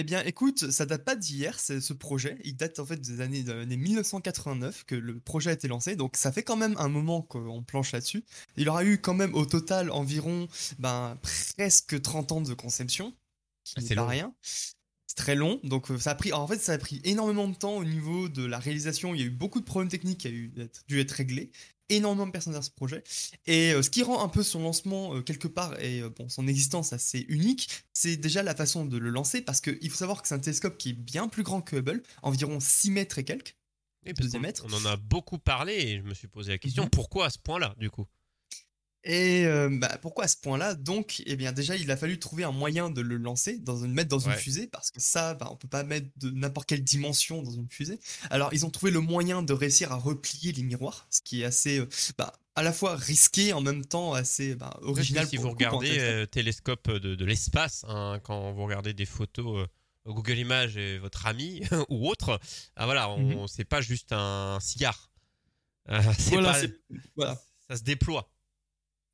Eh 0.00 0.04
bien, 0.04 0.22
écoute, 0.22 0.70
ça 0.70 0.86
date 0.86 1.04
pas 1.04 1.16
d'hier, 1.16 1.58
c'est 1.58 1.80
ce 1.80 1.92
projet. 1.92 2.38
Il 2.44 2.54
date 2.54 2.78
en 2.78 2.86
fait 2.86 3.00
des 3.00 3.20
années, 3.20 3.42
de 3.42 3.50
l'année 3.52 3.76
1989 3.76 4.84
que 4.84 4.94
le 4.94 5.18
projet 5.18 5.50
a 5.50 5.54
été 5.54 5.66
lancé. 5.66 5.96
Donc, 5.96 6.16
ça 6.16 6.30
fait 6.30 6.44
quand 6.44 6.54
même 6.54 6.76
un 6.78 6.88
moment 6.88 7.20
qu'on 7.20 7.64
planche 7.64 7.90
là-dessus. 7.90 8.22
Il 8.56 8.68
aura 8.68 8.84
eu 8.84 8.98
quand 9.00 9.14
même 9.14 9.34
au 9.34 9.44
total 9.44 9.90
environ 9.90 10.46
ben, 10.78 11.18
presque 11.56 12.00
30 12.00 12.30
ans 12.30 12.40
de 12.40 12.54
conception, 12.54 13.12
Ah, 13.76 13.80
c'est 13.80 13.96
pas 13.96 14.06
rien. 14.06 14.32
C'est 15.08 15.16
très 15.16 15.34
long. 15.34 15.58
Donc, 15.64 15.90
euh, 15.90 15.98
ça 15.98 16.12
a 16.12 16.14
pris. 16.14 16.32
En 16.32 16.46
fait, 16.46 16.58
ça 16.58 16.74
a 16.74 16.78
pris 16.78 17.00
énormément 17.02 17.48
de 17.48 17.56
temps 17.56 17.76
au 17.76 17.84
niveau 17.84 18.28
de 18.28 18.44
la 18.44 18.60
réalisation. 18.60 19.14
Il 19.16 19.20
y 19.20 19.24
a 19.24 19.26
eu 19.26 19.30
beaucoup 19.30 19.58
de 19.58 19.64
problèmes 19.64 19.88
techniques 19.90 20.20
qui 20.20 20.48
d'être- 20.50 20.84
dû 20.86 21.00
être 21.00 21.10
réglés. 21.10 21.50
Énormément 21.90 22.26
de 22.26 22.32
personnes 22.32 22.52
dans 22.52 22.62
ce 22.62 22.70
projet. 22.70 23.02
Et 23.46 23.72
euh, 23.72 23.82
ce 23.82 23.88
qui 23.90 24.02
rend 24.02 24.22
un 24.22 24.28
peu 24.28 24.42
son 24.42 24.62
lancement 24.62 25.14
euh, 25.14 25.22
quelque 25.22 25.48
part 25.48 25.78
et 25.80 26.02
euh, 26.02 26.10
bon, 26.10 26.28
son 26.28 26.46
existence 26.46 26.92
assez 26.92 27.24
unique, 27.28 27.70
c'est 27.94 28.16
déjà 28.16 28.42
la 28.42 28.54
façon 28.54 28.84
de 28.84 28.98
le 28.98 29.08
lancer 29.10 29.40
parce 29.40 29.60
qu'il 29.60 29.88
faut 29.90 29.96
savoir 29.96 30.20
que 30.20 30.28
c'est 30.28 30.34
un 30.34 30.38
télescope 30.38 30.76
qui 30.76 30.90
est 30.90 30.92
bien 30.92 31.28
plus 31.28 31.42
grand 31.42 31.62
que 31.62 31.76
Hubble, 31.76 32.02
environ 32.22 32.60
6 32.60 32.90
mètres 32.90 33.18
et 33.18 33.24
quelques. 33.24 33.56
Et 34.04 34.12
mètre. 34.38 34.64
on 34.66 34.72
en 34.72 34.84
a 34.86 34.96
beaucoup 34.96 35.38
parlé 35.38 35.74
et 35.74 35.96
je 35.98 36.02
me 36.02 36.14
suis 36.14 36.28
posé 36.28 36.52
la 36.52 36.58
question 36.58 36.84
Mhm. 36.84 36.90
pourquoi 36.90 37.26
à 37.26 37.30
ce 37.30 37.38
point-là 37.38 37.74
du 37.78 37.90
coup? 37.90 38.06
Et 39.04 39.44
euh, 39.46 39.68
bah, 39.70 39.96
pourquoi 40.02 40.24
à 40.24 40.28
ce 40.28 40.36
point-là? 40.36 40.74
Donc, 40.74 41.22
eh 41.24 41.36
bien, 41.36 41.52
déjà, 41.52 41.76
il 41.76 41.90
a 41.90 41.96
fallu 41.96 42.18
trouver 42.18 42.44
un 42.44 42.50
moyen 42.52 42.90
de 42.90 43.00
le 43.00 43.16
lancer, 43.16 43.58
dans 43.58 43.82
une, 43.84 43.92
mettre 43.92 44.08
dans 44.10 44.18
une 44.18 44.32
fusée, 44.38 44.66
parce 44.66 44.90
que 44.90 45.00
ça, 45.00 45.34
bah, 45.34 45.48
on 45.50 45.56
peut 45.56 45.68
pas 45.68 45.84
mettre 45.84 46.08
de 46.16 46.30
n'importe 46.30 46.68
quelle 46.68 46.82
dimension 46.82 47.42
dans 47.42 47.52
une 47.52 47.68
fusée. 47.70 48.00
Alors, 48.30 48.52
ils 48.52 48.66
ont 48.66 48.70
trouvé 48.70 48.90
le 48.90 49.00
moyen 49.00 49.42
de 49.42 49.52
réussir 49.52 49.92
à 49.92 49.96
replier 49.96 50.52
les 50.52 50.62
miroirs, 50.64 51.06
ce 51.10 51.20
qui 51.22 51.42
est 51.42 51.44
assez, 51.44 51.78
euh, 51.78 51.88
bah, 52.18 52.32
à 52.56 52.62
la 52.62 52.72
fois 52.72 52.96
risqué, 52.96 53.52
en 53.52 53.60
même 53.60 53.84
temps 53.84 54.12
assez 54.14 54.56
bah, 54.56 54.76
original. 54.82 55.26
si 55.28 55.36
pour 55.36 55.44
vous 55.44 55.50
le 55.50 55.54
regardez 55.54 55.88
télescope. 55.90 56.10
euh, 56.10 56.26
télescope 56.26 56.90
de, 56.90 57.14
de 57.14 57.24
l'espace, 57.24 57.84
hein, 57.88 58.20
quand 58.24 58.52
vous 58.52 58.64
regardez 58.64 58.94
des 58.94 59.06
photos 59.06 59.64
euh, 60.06 60.12
Google 60.12 60.38
Images 60.38 60.76
et 60.76 60.98
votre 60.98 61.26
ami 61.26 61.62
ou 61.88 62.08
autre, 62.08 62.40
ah 62.76 62.84
voilà, 62.86 63.10
on 63.10 63.46
c'est 63.46 63.64
pas 63.64 63.80
juste 63.80 64.12
un 64.12 64.58
cigare. 64.60 65.10
Euh, 65.88 66.00
Voilà, 66.30 66.52
pas- 66.52 66.66
voilà. 67.16 67.42
ça 67.70 67.76
se 67.76 67.82
déploie. 67.84 68.28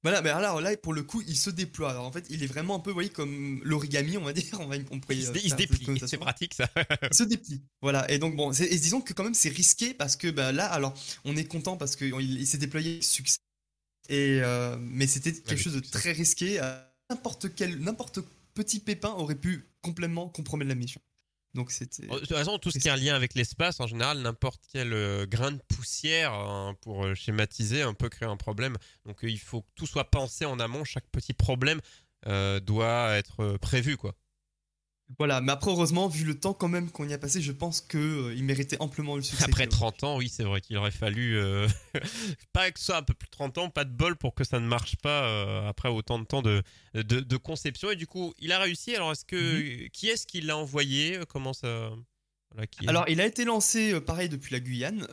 Voilà, 0.05 0.21
mais 0.21 0.29
alors 0.29 0.61
là, 0.61 0.77
pour 0.77 0.93
le 0.93 1.03
coup, 1.03 1.23
il 1.27 1.35
se 1.35 1.49
déploie. 1.49 1.91
Alors 1.91 2.05
en 2.05 2.13
fait, 2.13 2.27
il 2.29 2.43
est 2.43 2.47
vraiment 2.47 2.77
un 2.77 2.79
peu, 2.79 2.91
vous 2.91 2.95
voyez, 2.95 3.09
comme 3.09 3.61
l'origami, 3.65 4.19
on 4.19 4.23
va 4.23 4.35
dire. 4.35 4.45
On, 4.61 4.67
va, 4.67 4.79
pourrait, 4.79 5.17
Il 5.17 5.25
se, 5.25 5.31
euh, 5.31 5.33
dé- 5.33 5.41
il 5.43 5.51
se 5.51 5.57
déplie, 5.57 5.99
c'est 6.07 6.19
pratique 6.19 6.53
ça. 6.53 6.69
Il 7.11 7.17
se 7.17 7.23
déplie. 7.23 7.63
Voilà. 7.81 8.09
Et 8.11 8.19
donc, 8.19 8.37
bon, 8.37 8.53
et 8.53 8.79
disons 8.79 9.01
que 9.01 9.15
quand 9.15 9.25
même, 9.25 9.35
c'est 9.35 9.49
risqué 9.49 9.95
parce 9.95 10.17
que 10.17 10.29
bah, 10.29 10.53
là, 10.53 10.67
alors, 10.67 10.93
on 11.25 11.35
est 11.37 11.47
content 11.47 11.79
parce 11.79 11.97
qu'il 11.97 12.13
il, 12.21 12.47
s'est 12.47 12.59
déployé 12.59 12.93
avec 12.93 13.05
succès. 13.05 13.39
Et, 14.11 14.41
euh, 14.43 14.77
mais 14.79 15.07
c'était 15.07 15.33
quelque 15.33 15.63
chose 15.63 15.73
de 15.73 15.81
très 15.81 16.13
risqué. 16.13 16.61
Euh, 16.61 16.79
N'importe 17.11 17.55
quel, 17.55 17.79
n'importe 17.79 18.21
petit 18.55 18.81
pépin 18.81 19.11
aurait 19.11 19.35
pu 19.35 19.67
complètement 19.83 20.29
compromettre 20.29 20.69
la 20.69 20.75
mission. 20.75 21.01
Donc, 21.55 21.71
c'était. 21.71 22.07
De 22.07 22.19
toute 22.19 22.29
façon, 22.29 22.59
tout 22.59 22.71
ce 22.71 22.79
qui 22.79 22.89
est 22.89 22.91
un 22.91 22.97
lien 22.97 23.15
avec 23.15 23.35
l'espace, 23.35 23.81
en 23.81 23.87
général, 23.87 24.19
n'importe 24.19 24.63
quel 24.73 24.93
euh, 24.93 25.25
grain 25.27 25.53
de 25.53 25.61
poussière, 25.69 26.33
hein, 26.33 26.77
pour 26.81 27.05
euh, 27.05 27.15
schématiser, 27.15 27.83
un 27.83 27.95
peut 27.95 28.09
créer 28.09 28.29
un 28.29 28.37
problème. 28.37 28.77
Donc 29.07 29.25
euh, 29.25 29.31
il 29.31 29.39
faut 29.39 29.63
que 29.63 29.69
tout 29.77 29.87
soit 29.87 30.11
pensé 30.11 30.45
en 30.45 30.59
amont. 30.59 30.85
Chaque 30.85 31.09
petit 31.11 31.33
problème 31.33 31.81
doit 32.63 33.19
être 33.19 33.59
prévu, 33.59 33.99
quoi. 33.99 34.15
Voilà. 35.19 35.41
Mais 35.41 35.53
après, 35.53 35.71
heureusement, 35.71 36.09
vu 36.09 36.25
le 36.25 36.39
temps 36.39 36.55
quand 36.55 36.69
même 36.69 36.91
qu'on 36.91 37.07
y 37.09 37.13
a 37.13 37.19
passé, 37.19 37.41
je 37.43 37.53
pense 37.53 37.81
que 37.83 37.99
euh, 37.99 38.43
méritait 38.43 38.79
amplement 38.81 39.17
le 39.17 39.23
succès. 39.23 39.45
Après 39.45 39.65
qu'il- 39.67 39.77
30 39.77 40.03
ans, 40.05 40.17
oui, 40.17 40.29
c'est 40.29 40.45
vrai 40.45 40.61
qu'il 40.61 40.77
aurait 40.79 40.91
fallu 40.91 41.37
euh, 41.39 41.69
pas 42.53 42.71
que 42.71 42.81
ça, 42.81 42.99
un 42.99 43.03
peu 43.03 43.13
plus 43.15 43.27
de 43.27 43.31
30 43.33 43.59
ans, 43.59 43.69
pas 43.71 43.85
de 43.85 43.93
bol 43.93 44.17
pour 44.17 44.35
que 44.35 44.45
ça 44.45 44.61
ne 44.61 44.67
marche 44.67 44.97
pas 44.97 45.25
euh, 45.25 45.69
après 45.69 45.89
autant 45.91 46.19
de 46.19 46.25
temps 46.25 46.43
de, 46.43 46.63
de, 46.95 47.21
de 47.21 47.37
conception. 47.37 47.91
Et 47.91 47.97
du 47.97 48.07
coup, 48.07 48.33
il 48.39 48.51
a 48.53 48.59
réussi. 48.59 48.95
Alors, 48.97 49.13
est-ce 49.13 49.25
que 49.25 49.87
qui 49.89 50.09
est-ce 50.09 50.27
qui 50.27 50.41
l'a 50.41 50.57
envoyé 50.57 51.21
Comment 51.29 51.53
ça 51.53 51.91
voilà, 52.53 52.67
qui 52.67 52.85
est- 52.85 52.89
Alors, 52.89 53.05
il 53.09 53.21
a 53.21 53.27
été 53.27 53.45
lancé, 53.45 54.01
pareil, 54.01 54.29
depuis 54.29 54.53
la 54.53 54.61
Guyane. 54.61 55.07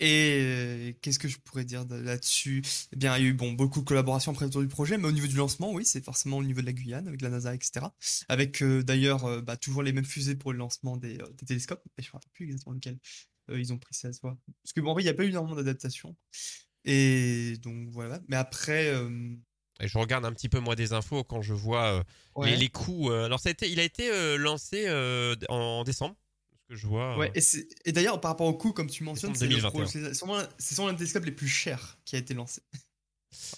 Et 0.00 0.38
euh, 0.40 0.92
qu'est-ce 1.02 1.18
que 1.18 1.28
je 1.28 1.38
pourrais 1.38 1.64
dire 1.64 1.84
de- 1.86 1.96
là-dessus? 1.96 2.62
Eh 2.92 2.96
bien, 2.96 3.16
il 3.16 3.22
y 3.24 3.26
a 3.26 3.28
eu 3.30 3.32
bon, 3.32 3.52
beaucoup 3.52 3.80
de 3.80 3.84
collaborations 3.84 4.32
après 4.32 4.46
autour 4.46 4.60
du 4.62 4.68
projet, 4.68 4.98
mais 4.98 5.08
au 5.08 5.12
niveau 5.12 5.26
du 5.26 5.36
lancement, 5.36 5.72
oui, 5.72 5.84
c'est 5.84 6.04
forcément 6.04 6.38
au 6.38 6.44
niveau 6.44 6.60
de 6.60 6.66
la 6.66 6.72
Guyane, 6.72 7.08
avec 7.08 7.20
la 7.22 7.30
NASA, 7.30 7.54
etc. 7.54 7.86
Avec 8.28 8.62
euh, 8.62 8.82
d'ailleurs 8.82 9.24
euh, 9.24 9.40
bah, 9.40 9.56
toujours 9.56 9.82
les 9.82 9.92
mêmes 9.92 10.04
fusées 10.04 10.36
pour 10.36 10.52
le 10.52 10.58
lancement 10.58 10.96
des, 10.96 11.18
des 11.18 11.46
télescopes. 11.46 11.82
Et 11.98 12.02
je 12.02 12.08
ne 12.08 12.10
me 12.10 12.12
rappelle 12.14 12.30
plus 12.32 12.44
exactement 12.46 12.74
lequel 12.74 12.98
ils 13.52 13.72
ont 13.72 13.78
pris 13.78 13.94
cette 13.94 14.18
fois. 14.20 14.36
Parce 14.62 14.72
que 14.74 14.80
bon, 14.80 14.90
en 14.90 14.92
vrai, 14.92 15.02
il 15.02 15.06
n'y 15.06 15.10
a 15.10 15.14
pas 15.14 15.24
eu 15.24 15.28
énormément 15.30 15.56
d'adaptation. 15.56 16.14
Et 16.84 17.54
donc 17.62 17.88
voilà. 17.90 18.20
Mais 18.28 18.36
après. 18.36 18.94
Et 19.80 19.88
je 19.88 19.96
regarde 19.96 20.24
un 20.24 20.32
petit 20.32 20.48
peu 20.48 20.60
moi 20.60 20.76
des 20.76 20.92
infos 20.92 21.24
quand 21.24 21.40
je 21.40 21.54
vois 21.54 22.04
ouais. 22.36 22.50
les, 22.50 22.56
les 22.56 22.68
coûts. 22.68 23.10
alors, 23.10 23.40
ça 23.40 23.48
a 23.48 23.52
été, 23.52 23.70
il 23.70 23.80
a 23.80 23.84
été 23.84 24.36
lancé 24.36 24.88
en, 25.48 25.54
en 25.54 25.84
décembre? 25.84 26.14
Que 26.68 26.76
je 26.76 26.86
vois. 26.86 27.16
Ouais, 27.18 27.28
euh, 27.28 27.32
et, 27.34 27.40
c'est- 27.40 27.66
et 27.86 27.92
d'ailleurs, 27.92 28.20
par 28.20 28.30
rapport 28.32 28.46
au 28.46 28.54
coût, 28.54 28.72
comme 28.72 28.88
tu 28.90 29.02
mentionnes, 29.04 29.34
c'est 29.34 29.48
Décembre 29.48 29.64
le 29.66 29.70
pro- 29.70 29.78
2021. 29.90 30.08
c'est 30.10 30.14
sûrement, 30.14 30.38
c'est 30.58 30.78
l'un 30.78 30.92
des 30.92 30.98
télescopes 30.98 31.24
les 31.24 31.32
plus 31.32 31.48
chers 31.48 31.98
qui 32.04 32.16
a 32.16 32.18
été 32.18 32.34
lancé. 32.34 32.60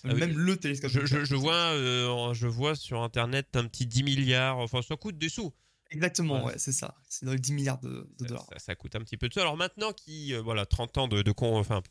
Ah 0.05 0.11
oui. 0.13 0.15
Même 0.21 0.37
le 0.39 0.57
télescope. 0.57 0.91
je, 0.93 1.35
vois, 1.35 1.55
euh, 1.55 2.35
je 2.35 2.47
vois 2.47 2.75
sur 2.75 3.03
internet 3.03 3.49
un 3.55 3.67
petit 3.67 3.87
10 3.87 4.03
milliards. 4.03 4.59
Enfin, 4.59 4.81
ça 4.83 4.97
coûte 4.97 5.19
des 5.19 5.29
sous. 5.29 5.53
Exactement, 5.93 6.45
Ouais. 6.45 6.53
ouais, 6.53 6.59
c'est 6.59 6.73
ça. 6.73 6.95
C'est 7.09 7.27
dans 7.27 7.33
les 7.33 7.39
10 7.39 7.53
milliards 7.53 7.81
de, 7.81 8.09
de 8.19 8.27
dollars. 8.27 8.47
Ça, 8.53 8.59
ça 8.61 8.75
coûte 8.77 8.95
un 8.95 9.01
petit 9.01 9.17
peu 9.17 9.29
de 9.29 9.35
ça. 9.35 9.41
Alors 9.41 9.57
maintenant, 9.57 9.93
qui, 9.93 10.33
euh, 10.35 10.41
voilà, 10.41 10.65
30 10.67 10.99
ans 10.99 11.09
de, 11.09 11.23
de 11.23 11.33
con, 11.33 11.57
enfin, 11.59 11.83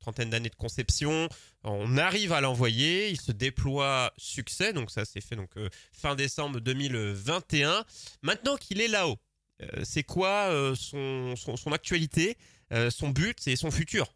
trentaine 0.00 0.30
d'années 0.30 0.48
de 0.48 0.54
conception. 0.56 1.28
On 1.62 1.96
arrive 1.96 2.32
à 2.32 2.40
l'envoyer, 2.40 3.10
il 3.10 3.20
se 3.20 3.32
déploie 3.32 4.12
succès, 4.16 4.72
donc 4.72 4.90
ça 4.90 5.04
s'est 5.04 5.20
fait 5.20 5.36
donc 5.36 5.50
fin 5.92 6.14
décembre 6.14 6.60
2021. 6.60 7.84
Maintenant 8.22 8.56
qu'il 8.56 8.80
est 8.80 8.88
là-haut, 8.88 9.16
c'est 9.82 10.02
quoi 10.02 10.74
son, 10.76 11.34
son, 11.36 11.72
actualité, 11.72 12.36
son 12.90 13.10
but 13.10 13.46
et 13.46 13.56
son 13.56 13.70
futur? 13.70 14.14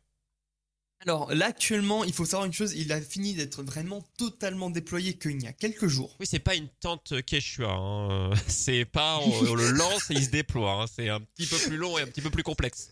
Alors 1.00 1.32
là 1.32 1.46
actuellement, 1.46 2.02
il 2.02 2.12
faut 2.12 2.24
savoir 2.24 2.46
une 2.46 2.52
chose, 2.52 2.72
il 2.74 2.90
a 2.90 3.00
fini 3.00 3.34
d'être 3.34 3.62
vraiment 3.62 4.04
totalement 4.16 4.68
déployé 4.68 5.14
qu'il 5.14 5.40
y 5.40 5.46
a 5.46 5.52
quelques 5.52 5.86
jours. 5.86 6.16
Oui, 6.18 6.26
c'est 6.28 6.40
pas 6.40 6.56
une 6.56 6.68
tente 6.80 7.22
Quechua, 7.22 7.70
hein. 7.70 8.30
c'est 8.48 8.84
pas 8.84 9.18
on, 9.18 9.54
le 9.54 9.70
lance 9.70 10.10
et 10.10 10.14
il 10.14 10.24
se 10.24 10.30
déploie, 10.30 10.82
hein. 10.82 10.86
c'est 10.92 11.08
un 11.08 11.20
petit 11.20 11.46
peu 11.46 11.56
plus 11.56 11.76
long 11.76 11.96
et 11.98 12.02
un 12.02 12.06
petit 12.06 12.20
peu 12.20 12.30
plus 12.30 12.42
complexe. 12.42 12.90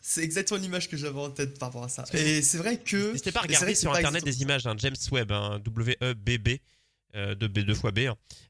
C'est 0.00 0.22
exactement 0.22 0.60
l'image 0.60 0.90
que 0.90 0.96
j'avais 0.96 1.18
en 1.18 1.30
tête 1.30 1.58
par 1.58 1.68
rapport 1.68 1.84
à 1.84 1.88
ça. 1.88 2.04
Et 2.12 2.42
c'est 2.42 2.58
vrai 2.58 2.78
que. 2.78 3.12
N'hésitez 3.12 3.32
pas 3.32 3.40
à 3.40 3.44
regarder 3.44 3.74
sur 3.74 3.94
internet 3.94 4.22
des 4.22 4.42
images, 4.42 4.66
hein, 4.66 4.74
James 4.76 4.96
Webb, 5.10 5.32
W-E-B-B, 5.64 6.48
euh, 7.14 7.34
de 7.34 7.46
B 7.46 7.60
2 7.60 7.74
fois 7.74 7.90
B, 7.90 8.00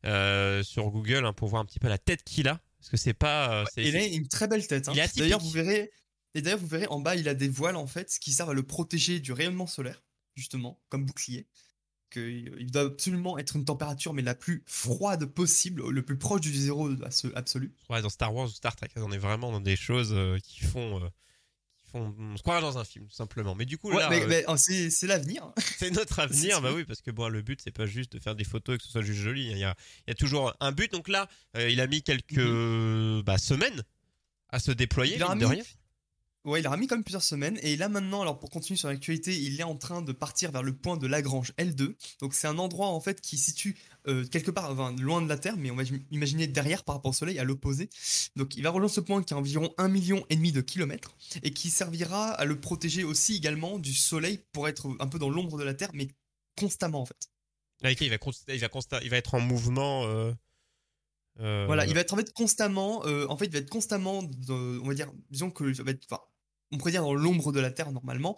euh, 0.05 0.63
sur 0.65 0.91
Google 0.91 1.31
pour 1.37 1.49
voir 1.49 1.63
un 1.63 1.65
petit 1.65 1.79
peu 1.79 1.89
la 1.89 1.99
tête 1.99 2.25
qu'il 2.25 2.49
a. 2.49 2.59
Parce 2.85 2.91
que 2.91 2.97
c'est 2.99 3.14
pas. 3.14 3.62
Euh, 3.62 3.64
il 3.79 3.97
a 3.97 4.05
une 4.05 4.29
très 4.29 4.47
belle 4.47 4.67
tête. 4.67 4.91
D'ailleurs, 5.17 5.41
vous 5.41 5.49
verrez, 5.49 5.91
et 6.35 6.43
d'ailleurs, 6.43 6.59
vous 6.59 6.67
verrez 6.67 6.87
en 6.88 7.00
bas, 7.00 7.17
il 7.17 7.31
a 7.31 7.35
des 7.35 7.49
voiles 7.49 7.76
en 7.76 7.87
fait 7.87 8.14
qui 8.21 8.31
servent 8.31 8.50
à 8.50 8.55
le 8.55 8.62
protéger 8.62 9.21
du 9.21 9.33
rayonnement 9.33 9.67
solaire, 9.67 10.05
justement, 10.35 10.79
comme 10.91 11.07
bouclier. 11.07 11.47
il 12.14 12.71
doit 12.71 12.83
absolument 12.83 13.38
être 13.38 13.57
une 13.57 13.64
température, 13.64 14.12
mais 14.12 14.21
la 14.21 14.35
plus 14.35 14.64
froide 14.67 15.25
possible, 15.25 15.88
le 15.88 16.03
plus 16.05 16.19
proche 16.19 16.43
du 16.43 16.53
zéro 16.53 16.91
absolu. 17.35 17.73
Ouais, 17.88 18.03
dans 18.03 18.11
Star 18.11 18.35
Wars 18.35 18.49
ou 18.49 18.53
Star 18.53 18.76
Trek, 18.76 18.91
on 18.97 19.12
est 19.12 19.19
vraiment 19.19 19.50
dans 19.50 19.62
des 19.62 19.76
choses 19.76 20.12
euh, 20.12 20.38
qui 20.45 20.61
font. 20.61 21.11
Euh, 21.95 22.11
on 22.19 22.37
se 22.37 22.43
croirait 22.43 22.61
dans 22.61 22.79
un 22.79 22.85
film, 22.85 23.07
tout 23.07 23.15
simplement. 23.15 23.55
Mais 23.55 23.65
du 23.65 23.79
coup, 23.79 23.91
là. 23.91 24.11
Euh, 24.11 24.43
oh, 24.49 24.57
c'est 24.57 25.07
l'avenir. 25.07 25.53
C'est 25.79 25.91
notre 25.91 26.19
avenir, 26.21 26.61
bah 26.61 26.73
oui, 26.75 26.85
parce 26.85 27.01
que 27.01 27.11
bon, 27.11 27.29
le 27.29 27.43
but, 27.43 27.61
c'est 27.63 27.71
pas 27.71 27.87
juste 27.87 28.13
de 28.13 28.19
faire 28.19 28.35
des 28.35 28.45
photos 28.45 28.75
et 28.75 28.79
que 28.79 28.85
ce 28.85 28.91
soit 28.91 29.03
juste 29.03 29.21
joli. 29.21 29.51
Il 29.51 29.59
y 29.59 29.65
a, 29.65 29.75
il 30.07 30.11
y 30.11 30.13
a 30.13 30.15
toujours 30.15 30.55
un 30.61 30.73
but. 30.73 30.91
Donc 30.93 31.09
là, 31.09 31.29
il 31.59 31.81
a 31.81 31.87
mis 31.87 32.03
quelques 32.03 32.37
mhm. 32.39 33.23
bah, 33.23 33.39
semaines 33.39 33.83
à 34.51 34.59
se 34.59 34.71
déployer, 34.71 35.15
il 35.15 35.39
de 35.39 35.45
rien. 35.47 35.63
Ouais, 36.45 36.61
il 36.61 36.67
a 36.67 36.77
mis 36.77 36.87
quand 36.87 36.97
même 36.97 37.05
plusieurs 37.05 37.23
semaines 37.23 37.59
et 37.63 37.75
là 37.77 37.89
maintenant, 37.89 38.21
alors 38.21 38.39
pour 38.39 38.51
continuer 38.51 38.77
sur 38.77 38.89
l'actualité, 38.89 39.35
il 39.35 39.59
est 39.59 39.65
en 39.65 39.77
train 39.77 40.03
de 40.03 40.13
partir 40.13 40.53
vers 40.53 40.63
le 40.63 40.75
point 40.75 40.99
de 40.99 41.07
Lagrange 41.07 41.55
L2. 41.57 41.95
Donc 42.21 42.35
c'est 42.35 42.47
un 42.47 42.59
endroit 42.59 42.89
en 42.89 43.01
fait 43.01 43.23
qui 43.23 43.39
situe 43.39 43.79
euh, 44.07 44.27
quelque 44.27 44.51
part 44.51 44.75
loin 44.99 45.23
de 45.23 45.29
la 45.29 45.39
Terre, 45.39 45.57
mais 45.57 45.71
on 45.71 45.77
va 45.77 45.83
imaginer 46.11 46.47
derrière 46.47 46.85
par 46.85 46.97
rapport 46.97 47.11
au 47.11 47.15
Soleil, 47.15 47.39
à 47.39 47.45
l'opposé. 47.45 47.89
Donc 48.37 48.57
il 48.57 48.63
va 48.63 48.71
rejoindre 48.71 48.93
ce 48.93 49.01
point 49.01 49.23
qui 49.23 49.33
est 49.33 49.37
environ 49.37 49.73
un 49.79 49.89
million 49.89 50.25
et 50.29 50.37
demi 50.37 50.53
de 50.53 50.61
kilomètres 50.61 51.17
et 51.43 51.53
qui 51.53 51.71
servira 51.71 52.31
à 52.33 52.45
le 52.45 52.61
protéger 52.61 53.05
aussi 53.05 53.37
également 53.37 53.79
du 53.79 53.95
Soleil 53.95 54.45
pour 54.53 54.69
être 54.69 54.95
un 55.01 55.07
peu 55.07 55.19
dans 55.19 55.31
l'ombre 55.31 55.59
de 55.59 55.65
la 55.65 55.75
Terre, 55.75 55.91
mais 55.95 56.09
constamment 56.59 57.01
en 57.01 57.07
fait. 57.07 57.31
Là, 57.81 57.91
il 57.91 57.97
va, 57.97 58.05
il 58.05 58.61
va, 58.61 59.01
il 59.03 59.11
va 59.11 59.17
être 59.17 59.35
en 59.35 59.41
mouvement. 59.41 60.05
Euh, 60.05 60.33
euh, 61.41 61.65
voilà, 61.67 61.87
il 61.87 61.95
va 61.95 62.01
être 62.01 62.15
en 62.15 62.17
fait 62.17 62.33
constamment, 62.33 63.01
en 63.05 63.37
fait, 63.37 63.47
il 63.47 63.53
va 63.53 63.59
être 63.59 63.71
constamment, 63.71 64.23
on 64.49 64.87
va 64.87 64.95
dire, 64.95 65.11
disons 65.31 65.51
que, 65.51 65.65
va 65.83 65.91
être, 65.91 66.07
on 66.71 66.79
pourrait 66.79 66.93
dire 66.93 67.03
dans 67.03 67.15
l'ombre 67.15 67.53
de 67.53 67.61
la 67.61 67.71
Terre 67.71 67.91
normalement. 67.91 68.37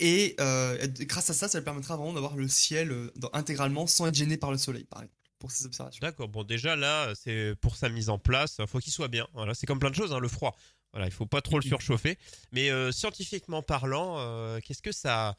Et 0.00 0.34
euh, 0.40 0.86
grâce 1.00 1.30
à 1.30 1.34
ça, 1.34 1.48
ça 1.48 1.62
permettra 1.62 1.96
vraiment 1.96 2.12
d'avoir 2.12 2.36
le 2.36 2.48
ciel 2.48 2.90
euh, 2.90 3.12
intégralement 3.32 3.86
sans 3.86 4.06
être 4.06 4.14
gêné 4.14 4.36
par 4.36 4.50
le 4.50 4.58
soleil, 4.58 4.84
par 4.84 5.00
exemple, 5.00 5.14
pour 5.38 5.50
ces 5.52 5.66
observations. 5.66 6.00
D'accord, 6.00 6.28
bon 6.28 6.42
déjà 6.42 6.74
là, 6.74 7.12
c'est 7.14 7.54
pour 7.60 7.76
sa 7.76 7.88
mise 7.88 8.08
en 8.08 8.18
place, 8.18 8.56
il 8.58 8.66
faut 8.66 8.80
qu'il 8.80 8.92
soit 8.92 9.08
bien. 9.08 9.28
Voilà, 9.34 9.54
c'est 9.54 9.66
comme 9.66 9.78
plein 9.78 9.90
de 9.90 9.94
choses, 9.94 10.12
hein, 10.12 10.18
le 10.18 10.28
froid. 10.28 10.56
Voilà, 10.92 11.06
il 11.06 11.12
faut 11.12 11.26
pas 11.26 11.40
trop 11.40 11.58
le 11.58 11.64
surchauffer. 11.64 12.18
Mais 12.52 12.70
euh, 12.70 12.92
scientifiquement 12.92 13.62
parlant, 13.62 14.16
qu'est-ce 14.60 14.82
que 14.82 14.92
ça, 14.92 15.36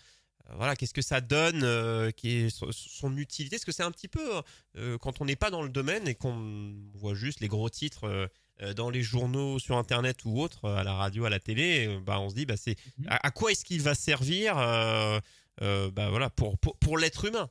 voilà, 0.57 0.75
qu'est-ce 0.75 0.93
que 0.93 1.01
ça 1.01 1.21
donne, 1.21 2.11
qui 2.13 2.29
est 2.29 2.49
son, 2.49 3.17
utilité? 3.17 3.55
Est-ce 3.55 3.65
que 3.65 3.71
c'est 3.71 3.83
un 3.83 3.91
petit 3.91 4.09
peu 4.09 4.41
quand 4.99 5.21
on 5.21 5.25
n'est 5.25 5.35
pas 5.35 5.49
dans 5.49 5.63
le 5.63 5.69
domaine 5.69 6.07
et 6.07 6.15
qu'on 6.15 6.75
voit 6.93 7.15
juste 7.15 7.39
les 7.39 7.47
gros 7.47 7.69
titres 7.69 8.05
euh, 8.05 8.27
dans 8.75 8.89
les 8.89 9.01
journaux, 9.01 9.59
sur 9.59 9.77
Internet 9.77 10.23
ou 10.25 10.39
autre, 10.39 10.65
euh, 10.65 10.77
à 10.77 10.83
la 10.83 10.93
radio, 10.93 11.25
à 11.25 11.29
la 11.29 11.39
télé, 11.39 11.87
euh, 11.87 11.99
bah, 11.99 12.19
on 12.19 12.29
se 12.29 12.35
dit, 12.35 12.45
bah, 12.45 12.57
c'est 12.57 12.75
mhm. 12.97 13.07
à, 13.09 13.31
quoi 13.31 13.51
est-ce 13.51 13.65
qu'il 13.65 13.81
va 13.81 13.95
servir 13.95 14.55
bah, 14.55 16.09
voilà, 16.09 16.29
pour, 16.29 16.57
pour, 16.57 16.77
pour 16.77 16.97
l'être 16.97 17.25
humain, 17.25 17.49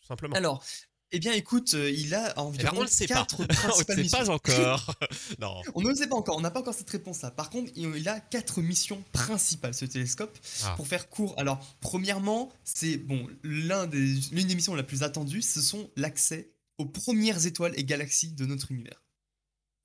tout 0.00 0.06
simplement 0.06 0.36
Alors, 0.36 0.64
eh 1.12 1.20
bien, 1.20 1.32
écoute, 1.32 1.74
il 1.74 2.12
a 2.14 2.36
environ 2.40 2.70
eh 2.72 2.76
ben, 2.76 2.82
on 2.82 2.86
sait 2.88 3.06
quatre 3.06 3.46
pas. 3.46 3.54
on 3.66 3.78
ne 3.78 4.02
sait 4.02 4.16
pas 4.16 4.30
encore. 4.30 4.94
non. 5.38 5.62
On 5.74 5.82
ne 5.82 5.88
le 5.88 5.94
sait 5.94 6.08
pas 6.08 6.16
encore. 6.16 6.36
On 6.36 6.40
n'a 6.40 6.50
pas 6.50 6.60
encore 6.60 6.74
cette 6.74 6.90
réponse-là. 6.90 7.30
Par 7.30 7.50
contre, 7.50 7.70
il 7.76 8.08
a 8.08 8.18
quatre 8.18 8.60
missions 8.60 9.02
principales, 9.12 9.74
ce 9.74 9.84
télescope. 9.84 10.36
Ah. 10.64 10.74
Pour 10.76 10.88
faire 10.88 11.08
court. 11.08 11.34
Alors, 11.36 11.64
premièrement, 11.80 12.50
c'est 12.64 12.96
bon, 12.96 13.28
l'un 13.44 13.86
des, 13.86 14.14
l'une 14.32 14.48
des 14.48 14.54
missions 14.56 14.74
la 14.74 14.82
plus 14.82 15.04
attendues, 15.04 15.42
ce 15.42 15.60
sont 15.60 15.88
l'accès 15.94 16.50
aux 16.78 16.86
premières 16.86 17.46
étoiles 17.46 17.74
et 17.76 17.84
galaxies 17.84 18.32
de 18.32 18.46
notre 18.46 18.72
univers 18.72 19.03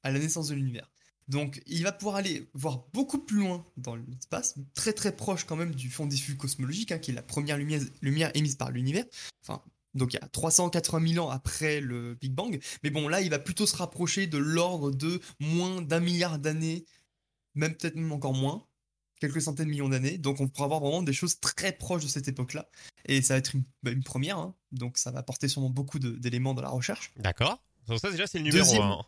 à 0.04 0.12
la 0.12 0.20
naissance 0.20 0.48
de 0.50 0.56
l'univers. 0.56 0.90
Donc 1.28 1.62
il 1.68 1.84
va 1.84 1.92
pouvoir 1.92 2.16
aller 2.16 2.50
voir 2.54 2.86
beaucoup 2.92 3.20
plus 3.20 3.38
loin 3.38 3.66
dans 3.78 3.96
l'espace, 3.96 4.56
très 4.74 4.94
très 4.94 5.16
proche 5.16 5.44
quand 5.44 5.56
même 5.56 5.76
du 5.76 5.90
fond 5.90 6.08
diffus 6.08 6.36
cosmologique, 6.36 6.92
hein, 6.92 6.98
qui 6.98 7.12
est 7.12 7.14
la 7.14 7.22
première 7.22 7.58
lumière, 7.58 7.82
lumière 8.02 8.32
émise 8.34 8.56
par 8.56 8.72
l'univers. 8.72 9.06
Enfin, 9.44 9.62
donc 9.94 10.14
il 10.14 10.20
y 10.20 10.24
a 10.24 10.28
380 10.28 11.14
000 11.14 11.26
ans 11.26 11.30
après 11.30 11.82
le 11.82 12.16
Big 12.16 12.34
Bang. 12.34 12.60
Mais 12.84 12.90
bon, 12.90 13.08
là, 13.08 13.22
il 13.22 13.30
va 13.30 13.38
plutôt 13.38 13.68
se 13.68 13.76
rapprocher 13.76 14.26
de 14.26 14.40
l'ordre 14.40 14.92
de 14.92 15.22
moins 15.40 15.82
d'un 15.84 16.00
milliard 16.00 16.40
d'années, 16.40 16.86
même 17.54 17.76
peut-être 17.76 17.96
même 17.96 18.12
encore 18.12 18.34
moins, 18.34 18.66
quelques 19.20 19.42
centaines 19.42 19.68
de 19.68 19.72
millions 19.72 19.90
d'années. 19.90 20.18
Donc 20.18 20.40
on 20.40 20.48
pourra 20.48 20.66
avoir 20.66 20.80
vraiment 20.80 21.04
des 21.04 21.14
choses 21.14 21.40
très 21.40 21.74
proches 21.74 22.04
de 22.04 22.10
cette 22.10 22.28
époque-là. 22.28 22.68
Et 23.06 23.22
ça 23.22 23.36
va 23.36 23.38
être 23.38 23.56
une, 23.56 23.64
bah, 23.84 23.92
première, 24.04 24.40
hein. 24.40 24.56
donc 24.72 24.98
ça 24.98 25.12
va 25.12 25.20
apporter 25.20 25.48
sûrement 25.48 25.70
beaucoup 25.70 26.00
d'éléments 26.00 26.56
dans 26.56 26.64
la 26.64 26.70
recherche. 26.70 27.12
D'accord. 27.18 27.62
Ça 28.02 28.12
déjà 28.12 28.28
c'est 28.28 28.38
le 28.38 28.46
numéro 28.46 28.82
1. 28.82 29.06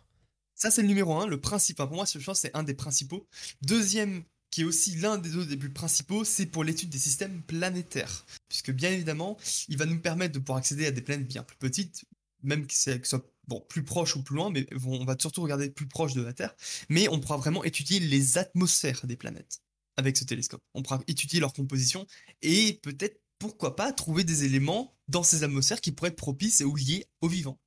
Ça, 0.55 0.71
c'est 0.71 0.81
le 0.81 0.87
numéro 0.87 1.17
un, 1.17 1.27
le 1.27 1.39
principal. 1.39 1.87
pour 1.87 1.95
moi, 1.95 2.05
je 2.05 2.23
pense 2.23 2.39
c'est 2.39 2.55
un 2.55 2.63
des 2.63 2.73
principaux. 2.73 3.27
Deuxième, 3.61 4.23
qui 4.51 4.61
est 4.61 4.65
aussi 4.65 4.95
l'un 4.97 5.17
des 5.17 5.29
deux 5.29 5.45
des 5.45 5.57
plus 5.57 5.71
principaux, 5.71 6.23
c'est 6.25 6.45
pour 6.45 6.63
l'étude 6.63 6.89
des 6.89 6.99
systèmes 6.99 7.41
planétaires. 7.41 8.25
Puisque 8.49 8.71
bien 8.71 8.91
évidemment, 8.91 9.37
il 9.69 9.77
va 9.77 9.85
nous 9.85 9.99
permettre 9.99 10.33
de 10.33 10.39
pouvoir 10.39 10.59
accéder 10.59 10.85
à 10.85 10.91
des 10.91 11.01
planètes 11.01 11.27
bien 11.27 11.41
plus 11.41 11.57
petites, 11.57 12.05
même 12.43 12.67
que 12.67 12.73
ce 12.73 12.99
soit 13.03 13.25
bon, 13.47 13.61
plus 13.69 13.83
proche 13.83 14.15
ou 14.15 14.23
plus 14.23 14.35
loin, 14.35 14.49
mais 14.49 14.67
on 14.85 15.05
va 15.05 15.15
surtout 15.19 15.41
regarder 15.41 15.69
plus 15.69 15.87
proche 15.87 16.13
de 16.13 16.21
la 16.21 16.33
Terre. 16.33 16.53
Mais 16.89 17.07
on 17.07 17.19
pourra 17.19 17.37
vraiment 17.37 17.63
étudier 17.63 17.99
les 17.99 18.37
atmosphères 18.37 19.05
des 19.05 19.15
planètes 19.15 19.61
avec 19.97 20.17
ce 20.17 20.25
télescope. 20.25 20.61
On 20.73 20.83
pourra 20.83 21.01
étudier 21.07 21.39
leur 21.39 21.53
composition 21.53 22.05
et 22.41 22.79
peut-être, 22.83 23.19
pourquoi 23.39 23.75
pas, 23.75 23.91
trouver 23.91 24.23
des 24.23 24.43
éléments 24.43 24.95
dans 25.07 25.23
ces 25.23 25.43
atmosphères 25.43 25.81
qui 25.81 25.91
pourraient 25.91 26.09
être 26.09 26.15
propices 26.15 26.61
ou 26.61 26.75
liés 26.75 27.07
au 27.21 27.27
vivant 27.27 27.57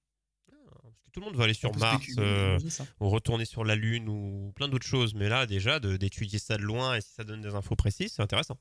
tout 1.15 1.21
le 1.21 1.27
monde 1.27 1.37
va 1.37 1.45
aller 1.45 1.55
sur 1.55 1.75
Mars, 1.77 2.05
euh, 2.19 2.59
ou 2.99 3.09
retourner 3.09 3.45
sur 3.45 3.65
la 3.65 3.77
Lune, 3.77 4.09
ou 4.09 4.53
plein 4.57 4.67
d'autres 4.67 4.87
choses. 4.87 5.15
Mais 5.15 5.29
là, 5.29 5.47
déjà, 5.47 5.79
d'étudier 5.79 6.41
ça 6.41 6.57
de 6.57 6.63
loin 6.63 6.97
et 6.97 7.01
si 7.01 7.13
ça 7.15 7.23
donne 7.23 7.41
des 7.41 7.55
infos 7.55 7.77
précises, 7.77 8.15
c'est 8.17 8.23
intéressant. 8.23 8.59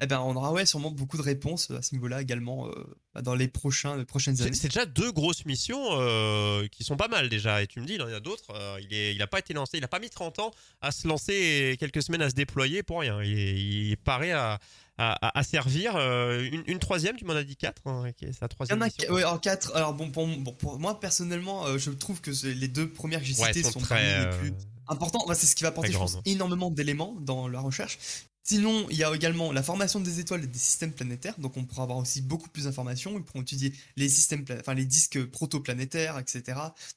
Eh 0.00 0.06
ben, 0.06 0.20
on 0.20 0.34
aura 0.36 0.52
ouais, 0.52 0.66
sûrement 0.66 0.90
beaucoup 0.90 1.16
de 1.16 1.22
réponses 1.22 1.70
à 1.70 1.82
ce 1.82 1.94
niveau-là 1.94 2.22
également 2.22 2.68
euh, 2.68 2.72
bah, 3.14 3.22
dans 3.22 3.34
les, 3.34 3.48
prochains, 3.48 3.96
les 3.96 4.04
prochaines 4.04 4.40
années. 4.42 4.54
C'est 4.54 4.68
déjà 4.68 4.86
deux 4.86 5.12
grosses 5.12 5.44
missions 5.44 5.82
euh, 5.92 6.66
qui 6.68 6.84
sont 6.84 6.96
pas 6.96 7.08
mal 7.08 7.28
déjà. 7.28 7.62
Et 7.62 7.66
tu 7.66 7.80
me 7.80 7.86
dis, 7.86 7.94
il 7.94 8.00
y 8.00 8.02
en 8.02 8.08
a 8.08 8.20
d'autres. 8.20 8.52
il 8.90 9.18
n'a 9.18 9.26
pas 9.26 9.38
été 9.38 9.54
lancé, 9.54 9.78
il 9.78 9.80
n'a 9.80 9.88
pas 9.88 10.00
mis 10.00 10.10
30 10.10 10.38
ans 10.38 10.50
à 10.80 10.92
se 10.92 11.06
lancer 11.06 11.70
et 11.72 11.76
quelques 11.76 12.02
semaines 12.02 12.22
à 12.22 12.30
se 12.30 12.34
déployer 12.34 12.82
pour 12.82 13.00
rien. 13.00 13.22
Il 13.22 13.38
est, 13.38 13.54
il 13.54 13.96
paraît 13.96 14.32
à, 14.32 14.58
à, 14.98 15.42
servir. 15.42 15.96
Euh, 15.96 16.48
une, 16.66 16.78
troisième, 16.78 17.16
tu 17.16 17.24
m'en 17.24 17.34
as 17.34 17.44
dit 17.44 17.56
quatre, 17.56 17.82
hein, 17.86 18.10
sa 18.38 18.48
troisième. 18.48 18.78
Il 18.98 19.04
y 19.04 19.08
en 19.08 19.14
a 19.14 19.18
alors 19.18 19.40
quatre. 19.40 19.74
Alors 19.74 19.94
bon 19.94 20.10
pour, 20.10 20.28
pour 20.56 20.78
moi 20.78 21.00
personnellement, 21.00 21.66
euh, 21.66 21.78
je 21.78 21.90
trouve 21.90 22.20
que 22.20 22.30
les 22.46 22.68
deux 22.68 22.88
premières 22.88 23.20
que 23.20 23.26
j'ai 23.26 23.34
citées 23.34 23.62
sont, 23.62 23.80
très, 23.80 24.20
les 24.20 24.38
plus 24.38 24.52
euh, 24.90 25.34
c'est 25.34 25.46
ce 25.46 25.56
qui 25.56 25.62
va 25.62 25.70
apporter, 25.70 25.92
je 25.92 25.98
pense, 25.98 26.18
énormément 26.24 26.70
d'éléments 26.70 27.16
dans 27.20 27.48
la 27.48 27.60
recherche. 27.60 27.98
Sinon, 28.46 28.86
il 28.90 28.96
y 28.96 29.04
a 29.04 29.14
également 29.14 29.52
la 29.52 29.62
formation 29.62 30.00
des 30.00 30.20
étoiles 30.20 30.44
et 30.44 30.46
des 30.46 30.58
systèmes 30.58 30.92
planétaires. 30.92 31.38
Donc, 31.38 31.56
on 31.56 31.64
pourra 31.64 31.84
avoir 31.84 31.98
aussi 31.98 32.20
beaucoup 32.20 32.50
plus 32.50 32.64
d'informations. 32.64 33.16
Ils 33.16 33.24
pourront 33.24 33.40
étudier 33.40 33.72
les 33.96 34.08
systèmes, 34.10 34.44
enfin 34.60 34.74
les 34.74 34.84
disques 34.84 35.24
protoplanétaires, 35.24 36.18
etc. 36.18 36.42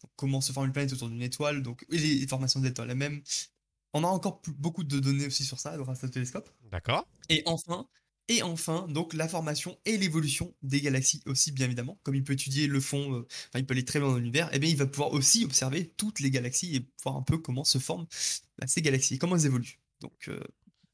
Donc, 0.02 0.12
comment 0.18 0.42
se 0.42 0.52
forme 0.52 0.68
une 0.68 0.74
planète 0.74 0.92
autour 0.92 1.08
d'une 1.08 1.22
étoile. 1.22 1.64
Donc, 1.64 1.86
et 1.90 1.98
les 1.98 2.28
formations 2.28 2.60
d'étoiles 2.60 2.92
elles-mêmes, 2.92 3.22
on 3.94 4.04
a 4.04 4.08
encore 4.08 4.42
beaucoup 4.58 4.84
de 4.84 5.00
données 5.00 5.26
aussi 5.26 5.46
sur 5.46 5.60
ça 5.60 5.78
grâce 5.78 6.04
à 6.04 6.08
ce 6.08 6.12
télescope. 6.12 6.50
D'accord. 6.70 7.08
Et 7.30 7.44
enfin, 7.46 7.88
et 8.30 8.44
enfin, 8.44 8.88
donc 8.90 9.14
la 9.14 9.28
formation 9.30 9.78
et 9.86 9.98
l'évolution 9.98 10.54
des 10.62 10.82
galaxies 10.82 11.24
aussi, 11.26 11.54
bien 11.54 11.66
évidemment. 11.66 11.98
Comme 12.04 12.16
il 12.16 12.24
peut 12.26 12.34
étudier 12.34 12.68
le 12.68 12.82
fond, 12.82 13.14
euh, 13.14 13.28
enfin, 13.48 13.60
il 13.60 13.66
peut 13.66 13.74
aller 13.74 13.86
très 13.86 14.00
loin 14.00 14.10
dans 14.10 14.18
l'univers, 14.18 14.48
et 14.48 14.58
eh 14.58 14.60
bien 14.60 14.70
il 14.70 14.76
va 14.76 14.86
pouvoir 14.86 15.14
aussi 15.14 15.46
observer 15.46 15.94
toutes 15.96 16.20
les 16.20 16.30
galaxies 16.30 16.76
et 16.76 16.86
voir 17.04 17.16
un 17.16 17.22
peu 17.22 17.38
comment 17.38 17.64
se 17.64 17.78
forment 17.78 18.06
bah, 18.60 18.68
ces 18.68 18.82
galaxies, 18.82 19.18
comment 19.18 19.38
elles 19.38 19.46
évoluent. 19.46 19.80
Donc, 20.02 20.28
euh, 20.28 20.40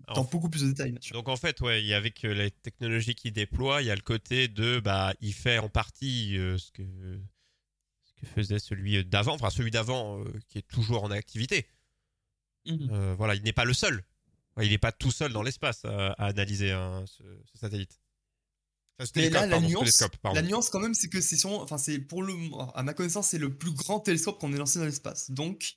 dans 0.07 0.23
beaucoup 0.23 0.49
plus 0.49 0.63
de 0.63 0.67
détails, 0.69 0.95
Donc 1.11 1.29
en 1.29 1.37
fait, 1.37 1.61
ouais, 1.61 1.93
avec 1.93 2.25
euh, 2.25 2.33
les 2.33 2.51
technologies 2.51 3.15
qu'il 3.15 3.33
déploie, 3.33 3.81
il 3.81 3.85
y 3.85 3.91
a 3.91 3.95
le 3.95 4.01
côté 4.01 4.47
de, 4.47 4.79
bah, 4.79 5.13
il 5.21 5.33
fait 5.33 5.59
en 5.59 5.69
partie 5.69 6.35
ce 6.35 6.71
que 6.71 6.83
ce 8.03 8.13
que 8.21 8.25
faisait 8.27 8.59
celui 8.59 9.03
d'avant, 9.05 9.35
enfin 9.35 9.49
celui 9.49 9.71
d'avant 9.71 10.23
qui 10.49 10.57
est 10.57 10.67
toujours 10.67 11.03
en 11.03 11.11
activité. 11.11 11.67
Mmh. 12.65 12.89
Euh, 12.91 13.15
voilà, 13.15 13.35
il 13.35 13.43
n'est 13.43 13.53
pas 13.53 13.65
le 13.65 13.73
seul. 13.73 14.03
il 14.61 14.69
n'est 14.69 14.77
pas 14.77 14.91
tout 14.91 15.11
seul 15.11 15.33
dans 15.33 15.43
l'espace 15.43 15.83
à, 15.85 16.11
à 16.13 16.27
analyser 16.27 16.71
hein, 16.71 17.03
ce, 17.07 17.23
ce 17.51 17.57
satellite. 17.57 17.99
Enfin, 18.99 19.09
Mais 19.15 19.29
là, 19.29 19.45
la 19.47 19.59
pardon, 19.59 19.67
ce 19.67 19.73
nuance, 19.73 20.09
la 20.23 20.41
nuance 20.43 20.69
quand 20.69 20.79
même, 20.79 20.93
c'est 20.93 21.09
que 21.09 21.19
c'est 21.19 21.43
enfin 21.45 21.77
c'est 21.77 21.99
pour 21.99 22.21
le, 22.21 22.33
à 22.75 22.83
ma 22.83 22.93
connaissance, 22.93 23.29
c'est 23.29 23.39
le 23.39 23.53
plus 23.53 23.71
grand 23.71 23.99
télescope 23.99 24.39
qu'on 24.39 24.53
ait 24.53 24.57
lancé 24.57 24.79
dans 24.79 24.85
l'espace. 24.85 25.31
Donc 25.31 25.73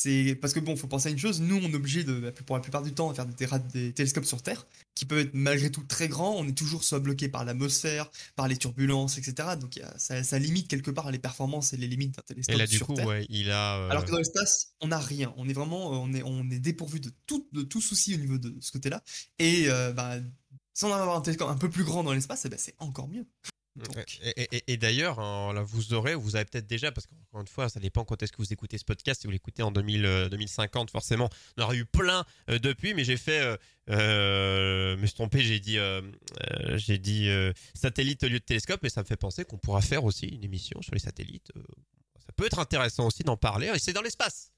c'est 0.00 0.36
parce 0.36 0.52
que 0.54 0.60
bon, 0.60 0.76
faut 0.76 0.86
penser 0.86 1.08
à 1.08 1.10
une 1.10 1.18
chose. 1.18 1.40
Nous, 1.40 1.56
on 1.56 1.68
est 1.72 1.74
obligé 1.74 2.04
de, 2.04 2.30
pour 2.46 2.54
la 2.54 2.62
plupart 2.62 2.82
du 2.82 2.94
temps, 2.94 3.10
de 3.10 3.16
faire 3.16 3.26
des, 3.26 3.92
télescopes 3.92 4.26
sur 4.26 4.42
Terre, 4.42 4.64
qui 4.94 5.04
peuvent 5.04 5.18
être 5.18 5.34
malgré 5.34 5.72
tout 5.72 5.82
très 5.82 6.06
grands. 6.06 6.36
On 6.36 6.46
est 6.46 6.56
toujours 6.56 6.84
soit 6.84 7.00
bloqué 7.00 7.28
par 7.28 7.44
l'atmosphère, 7.44 8.08
par 8.36 8.46
les 8.46 8.56
turbulences, 8.56 9.18
etc. 9.18 9.56
Donc 9.60 9.74
il 9.74 9.80
y 9.80 9.82
a- 9.82 9.98
ça, 9.98 10.22
ça 10.22 10.38
limite 10.38 10.68
quelque 10.68 10.92
part 10.92 11.10
les 11.10 11.18
performances 11.18 11.72
et 11.72 11.76
les 11.76 11.88
limites 11.88 12.14
d'un 12.14 12.22
télescope 12.22 12.54
Et 12.54 12.58
là, 12.58 12.68
du 12.68 12.76
sur 12.76 12.86
coup, 12.86 12.94
Terre. 12.94 13.08
ouais, 13.08 13.26
il 13.28 13.50
a. 13.50 13.78
euh, 13.78 13.90
Alors 13.90 14.04
que 14.04 14.12
dans 14.12 14.18
l'espace, 14.18 14.68
on 14.80 14.86
n'a 14.86 15.00
rien. 15.00 15.34
On 15.36 15.48
est 15.48 15.52
vraiment, 15.52 15.92
euh, 15.92 15.96
on 15.96 16.12
est, 16.14 16.22
on 16.22 16.48
est 16.48 16.60
dépourvu 16.60 17.00
de 17.00 17.10
tout, 17.26 17.48
de 17.50 17.62
tout 17.62 17.80
souci 17.80 18.14
au 18.14 18.18
niveau 18.18 18.38
de 18.38 18.54
ce 18.60 18.70
côté-là. 18.70 19.02
Et 19.40 19.64
euh, 19.66 19.92
bah, 19.92 20.14
si 20.74 20.84
on 20.84 20.94
a 20.94 21.16
un 21.16 21.20
télescope 21.22 21.48
un 21.50 21.56
peu 21.56 21.70
plus 21.70 21.82
grand 21.82 22.04
dans 22.04 22.12
l'espace, 22.12 22.44
eh 22.44 22.48
ben, 22.48 22.56
c'est 22.56 22.76
encore 22.78 23.08
mieux. 23.08 23.26
Donc, 23.78 24.18
Et, 24.22 24.42
et- 24.42 24.56
et- 24.56 24.72
et 24.72 24.76
d'ailleurs, 24.76 25.20
hein, 25.20 25.54
vous 25.62 25.94
aurez, 25.94 26.14
vous 26.14 26.36
avez 26.36 26.44
peut-être 26.44 26.66
déjà, 26.66 26.90
parce 26.92 27.06
qu'encore 27.06 27.40
une 27.40 27.46
fois, 27.46 27.68
ça 27.68 27.80
dépend 27.80 28.04
quand 28.04 28.22
est-ce 28.22 28.32
que 28.32 28.38
vous 28.38 28.52
écoutez 28.52 28.76
ce 28.78 28.84
podcast. 28.84 29.20
Si 29.20 29.26
vous 29.26 29.30
l'écoutez 29.30 29.62
en 29.62 29.70
2000, 29.70 30.04
euh, 30.04 30.28
2050, 30.28 30.90
forcément, 30.90 31.28
on 31.56 31.62
aura 31.62 31.74
eu 31.74 31.84
plein 31.84 32.24
euh, 32.50 32.58
depuis, 32.58 32.94
mais 32.94 33.04
j'ai 33.04 33.16
fait, 33.16 33.40
euh, 33.40 33.56
euh, 33.90 34.96
me 34.96 35.06
suis 35.06 35.14
trompé, 35.14 35.40
j'ai 35.42 35.60
dit, 35.60 35.78
j'ai 36.76 36.98
dit 36.98 37.28
satellite 37.74 38.22
au 38.24 38.28
lieu 38.28 38.38
de 38.40 38.44
télescope, 38.44 38.84
et 38.84 38.88
ça 38.90 39.02
me 39.02 39.06
fait 39.06 39.16
penser 39.16 39.44
qu'on 39.44 39.58
pourra 39.58 39.80
faire 39.80 40.04
aussi 40.04 40.26
une 40.26 40.44
émission 40.44 40.80
sur 40.82 40.94
les 40.94 41.00
satellites. 41.00 41.50
ça 42.26 42.32
peut 42.36 42.46
être 42.46 42.58
intéressant 42.58 43.06
aussi 43.06 43.22
d'en 43.22 43.36
parler, 43.36 43.68
et 43.74 43.78
c'est 43.78 43.92
dans 43.92 44.02
l'espace. 44.02 44.52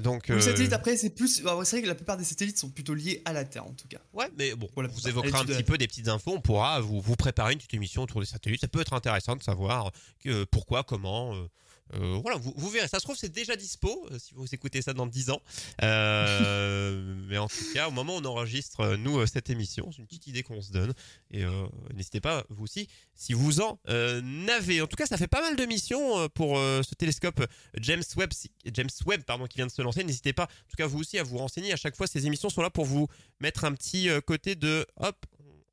Donc, 0.00 0.28
Le 0.28 0.36
euh, 0.36 0.40
satellite, 0.40 0.72
après, 0.72 0.96
c'est 0.96 1.10
plus. 1.10 1.42
ah 1.46 1.56
ouais, 1.56 1.64
C'est 1.64 1.76
vrai 1.76 1.82
que 1.82 1.88
la 1.88 1.94
plupart 1.94 2.16
des 2.16 2.24
satellites 2.24 2.58
sont 2.58 2.70
plutôt 2.70 2.94
liés 2.94 3.22
à 3.24 3.32
la 3.32 3.44
Terre, 3.44 3.64
en 3.64 3.72
tout 3.72 3.86
cas. 3.86 4.00
Ouais, 4.12 4.28
mais 4.36 4.54
bon, 4.54 4.68
Voilà, 4.74 4.88
vous 4.88 5.08
évoquerez 5.08 5.38
un 5.38 5.44
petit 5.44 5.62
peu 5.62 5.78
des 5.78 5.86
petites 5.86 6.08
infos. 6.08 6.32
On 6.34 6.40
pourra 6.40 6.80
vous, 6.80 7.00
vous 7.00 7.16
préparer 7.16 7.52
une 7.52 7.58
petite 7.58 7.74
émission 7.74 8.02
autour 8.02 8.20
des 8.20 8.26
satellites. 8.26 8.60
Ça 8.60 8.68
peut 8.68 8.80
être 8.80 8.92
intéressant 8.92 9.36
de 9.36 9.42
savoir 9.42 9.92
que, 10.18 10.44
pourquoi, 10.44 10.82
comment. 10.82 11.34
euh, 11.36 11.48
euh, 11.92 12.18
voilà, 12.22 12.38
vous, 12.38 12.52
vous 12.56 12.70
verrez. 12.70 12.88
Ça 12.88 12.98
se 12.98 13.04
trouve, 13.04 13.16
c'est 13.16 13.32
déjà 13.32 13.56
dispo 13.56 14.08
euh, 14.10 14.18
si 14.18 14.34
vous 14.34 14.46
écoutez 14.52 14.82
ça 14.82 14.94
dans 14.94 15.06
10 15.06 15.30
ans. 15.30 15.42
Euh, 15.82 17.14
mais 17.28 17.38
en 17.38 17.48
tout 17.48 17.72
cas, 17.74 17.88
au 17.88 17.90
moment 17.90 18.16
où 18.16 18.20
on 18.20 18.24
enregistre, 18.24 18.96
nous, 18.96 19.24
cette 19.26 19.50
émission, 19.50 19.90
c'est 19.92 19.98
une 19.98 20.06
petite 20.06 20.26
idée 20.26 20.42
qu'on 20.42 20.62
se 20.62 20.72
donne. 20.72 20.92
Et 21.30 21.44
euh, 21.44 21.66
n'hésitez 21.92 22.20
pas, 22.20 22.44
vous 22.48 22.64
aussi, 22.64 22.88
si 23.14 23.32
vous 23.32 23.60
en 23.60 23.78
avez. 23.86 24.82
En 24.82 24.86
tout 24.86 24.96
cas, 24.96 25.06
ça 25.06 25.16
fait 25.16 25.28
pas 25.28 25.42
mal 25.42 25.56
de 25.56 25.64
missions 25.66 26.28
pour 26.30 26.56
ce 26.56 26.94
télescope 26.94 27.44
James 27.78 28.02
Webb, 28.16 28.30
James 28.72 28.88
Webb 29.06 29.22
pardon, 29.24 29.46
qui 29.46 29.56
vient 29.56 29.66
de 29.66 29.72
se 29.72 29.82
lancer. 29.82 30.04
N'hésitez 30.04 30.32
pas, 30.32 30.44
en 30.44 30.70
tout 30.70 30.76
cas, 30.76 30.86
vous 30.86 30.98
aussi, 30.98 31.18
à 31.18 31.22
vous 31.22 31.38
renseigner. 31.38 31.72
À 31.72 31.76
chaque 31.76 31.96
fois, 31.96 32.06
ces 32.06 32.26
émissions 32.26 32.50
sont 32.50 32.62
là 32.62 32.70
pour 32.70 32.84
vous 32.84 33.08
mettre 33.40 33.64
un 33.64 33.72
petit 33.72 34.08
côté 34.26 34.54
de 34.54 34.86
hop, 34.96 35.26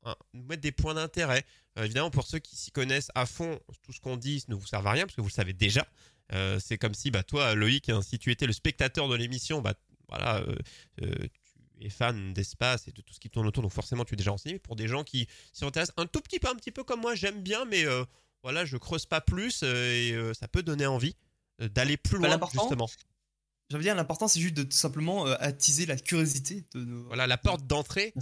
un- 0.04 0.16
mettre 0.34 0.62
des 0.62 0.72
points 0.72 0.94
d'intérêt. 0.94 1.44
Euh, 1.78 1.84
évidemment, 1.84 2.10
pour 2.10 2.26
ceux 2.26 2.38
qui 2.38 2.56
s'y 2.56 2.70
connaissent 2.70 3.10
à 3.14 3.26
fond, 3.26 3.58
tout 3.82 3.92
ce 3.92 4.00
qu'on 4.00 4.16
dit 4.16 4.44
ne 4.48 4.54
vous 4.54 4.66
sert 4.66 4.86
à 4.86 4.90
rien 4.92 5.04
parce 5.06 5.14
que 5.16 5.20
vous 5.20 5.28
le 5.28 5.32
savez 5.32 5.52
déjà. 5.52 5.86
Euh, 6.32 6.58
c'est 6.60 6.78
comme 6.78 6.94
si, 6.94 7.10
bah, 7.10 7.22
toi, 7.22 7.54
Loïc, 7.54 7.88
hein, 7.88 8.00
si 8.02 8.18
tu 8.18 8.30
étais 8.30 8.46
le 8.46 8.52
spectateur 8.52 9.08
de 9.08 9.14
l'émission, 9.14 9.60
bah, 9.62 9.74
voilà, 10.08 10.40
euh, 10.40 10.56
tu 11.80 11.86
es 11.86 11.90
fan 11.90 12.32
d'espace 12.32 12.88
et 12.88 12.92
de 12.92 13.00
tout 13.02 13.12
ce 13.14 13.20
qui 13.20 13.28
tourne 13.30 13.46
autour, 13.46 13.62
donc 13.62 13.72
forcément, 13.72 14.04
tu 14.04 14.14
es 14.14 14.16
déjà 14.16 14.30
renseigné. 14.30 14.54
Mais 14.54 14.58
pour 14.60 14.76
des 14.76 14.88
gens 14.88 15.04
qui 15.04 15.26
s'y 15.52 15.64
intéressent 15.64 15.94
un 15.96 16.06
tout 16.06 16.20
petit 16.20 16.38
peu, 16.38 16.48
un 16.48 16.54
petit 16.54 16.70
peu 16.70 16.84
comme 16.84 17.00
moi, 17.00 17.14
j'aime 17.14 17.42
bien, 17.42 17.64
mais 17.64 17.84
voilà, 18.42 18.64
je 18.64 18.76
creuse 18.76 19.06
pas 19.06 19.20
plus 19.20 19.62
et 19.62 20.14
ça 20.38 20.48
peut 20.48 20.62
donner 20.62 20.86
envie 20.86 21.16
d'aller 21.58 21.96
plus 21.96 22.18
loin, 22.18 22.28
justement. 22.62 22.88
Dire, 23.80 23.94
l'important, 23.94 24.28
c'est 24.28 24.40
juste 24.40 24.54
de 24.54 24.62
tout 24.62 24.76
simplement 24.76 25.26
euh, 25.26 25.34
attiser 25.40 25.86
la 25.86 25.96
curiosité 25.96 26.64
de 26.74 26.84
nos 26.84 27.04
Voilà, 27.04 27.26
la 27.26 27.38
porte 27.38 27.66
d'entrée. 27.66 28.12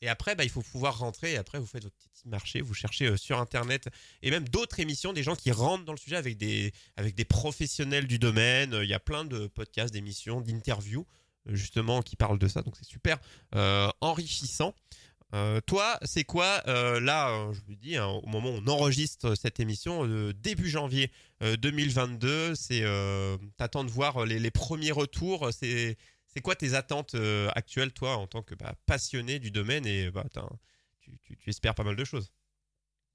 Et 0.00 0.08
après, 0.08 0.34
bah, 0.34 0.44
il 0.44 0.50
faut 0.50 0.62
pouvoir 0.62 0.98
rentrer. 0.98 1.32
Et 1.32 1.36
après, 1.36 1.58
vous 1.58 1.66
faites 1.66 1.84
votre 1.84 1.96
petit 1.96 2.28
marché, 2.28 2.60
vous 2.60 2.74
cherchez 2.74 3.06
euh, 3.06 3.16
sur 3.16 3.38
Internet 3.38 3.88
et 4.22 4.30
même 4.30 4.48
d'autres 4.48 4.80
émissions, 4.80 5.12
des 5.12 5.22
gens 5.22 5.36
qui 5.36 5.50
rentrent 5.52 5.84
dans 5.84 5.92
le 5.92 5.98
sujet 5.98 6.16
avec 6.16 6.36
des, 6.36 6.72
avec 6.96 7.14
des 7.14 7.24
professionnels 7.24 8.06
du 8.06 8.18
domaine. 8.18 8.74
Euh, 8.74 8.84
Il 8.84 8.90
y 8.90 8.94
a 8.94 9.00
plein 9.00 9.24
de 9.24 9.46
podcasts, 9.46 9.92
d'émissions, 9.92 10.40
d'interviews, 10.40 11.06
justement, 11.46 12.02
qui 12.02 12.16
parlent 12.16 12.38
de 12.38 12.48
ça. 12.48 12.62
Donc, 12.62 12.74
c'est 12.76 12.86
super 12.86 13.18
euh, 13.54 13.88
enrichissant. 14.00 14.74
Euh, 15.34 15.60
toi, 15.60 15.98
c'est 16.04 16.24
quoi 16.24 16.62
euh, 16.68 17.00
là 17.00 17.30
euh, 17.30 17.52
Je 17.52 17.60
vous 17.66 17.74
dis, 17.74 17.96
hein, 17.96 18.06
au 18.06 18.26
moment 18.26 18.50
où 18.50 18.60
on 18.64 18.66
enregistre 18.68 19.34
cette 19.34 19.58
émission, 19.60 20.06
euh, 20.06 20.32
début 20.32 20.68
janvier 20.70 21.10
euh, 21.42 21.56
2022, 21.56 22.54
c'est 22.54 22.84
t'attends 23.56 23.84
de 23.84 23.90
voir 23.90 24.24
les, 24.24 24.38
les 24.38 24.50
premiers 24.50 24.92
retours. 24.92 25.52
C'est 25.52 25.96
c'est 26.28 26.40
quoi 26.42 26.54
tes 26.54 26.74
attentes 26.74 27.16
actuelles, 27.54 27.92
toi, 27.92 28.16
en 28.18 28.26
tant 28.26 28.42
que 28.42 28.54
bah, 28.54 28.74
passionné 28.86 29.38
du 29.38 29.50
domaine 29.50 29.86
et 29.86 30.10
bah, 30.10 30.26
tu, 31.00 31.16
tu- 31.22 31.36
tu 31.36 31.50
espères 31.50 31.74
pas 31.74 31.82
mal 31.84 31.96
de 31.96 32.04
choses? 32.04 32.30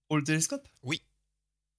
Pour 0.08 0.18
le 0.18 0.24
télescope? 0.24 0.68
Oui. 0.84 1.04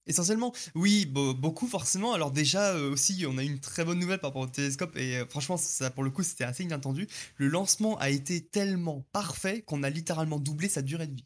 Essentiellement, 0.05 0.53
oui, 0.75 1.05
be- 1.05 1.33
beaucoup 1.33 1.67
forcément. 1.67 2.13
Alors 2.13 2.31
déjà 2.31 2.73
euh, 2.73 2.91
aussi, 2.91 3.25
on 3.27 3.37
a 3.37 3.43
eu 3.43 3.47
une 3.47 3.59
très 3.59 3.85
bonne 3.85 3.99
nouvelle 3.99 4.19
par 4.19 4.29
rapport 4.31 4.41
au 4.43 4.47
télescope 4.47 4.95
et 4.97 5.17
euh, 5.17 5.25
franchement, 5.27 5.55
ça 5.57 5.89
pour 5.91 6.03
le 6.03 6.09
coup, 6.11 6.23
c'était 6.23 6.43
assez 6.43 6.63
inattendu. 6.63 7.07
Le 7.37 7.47
lancement 7.47 7.97
a 7.99 8.09
été 8.09 8.41
tellement 8.45 9.01
parfait 9.13 9.61
qu'on 9.61 9.81
a 9.83 9.89
littéralement 9.89 10.39
doublé 10.39 10.67
sa 10.67 10.81
durée 10.81 11.07
de 11.07 11.15
vie 11.15 11.25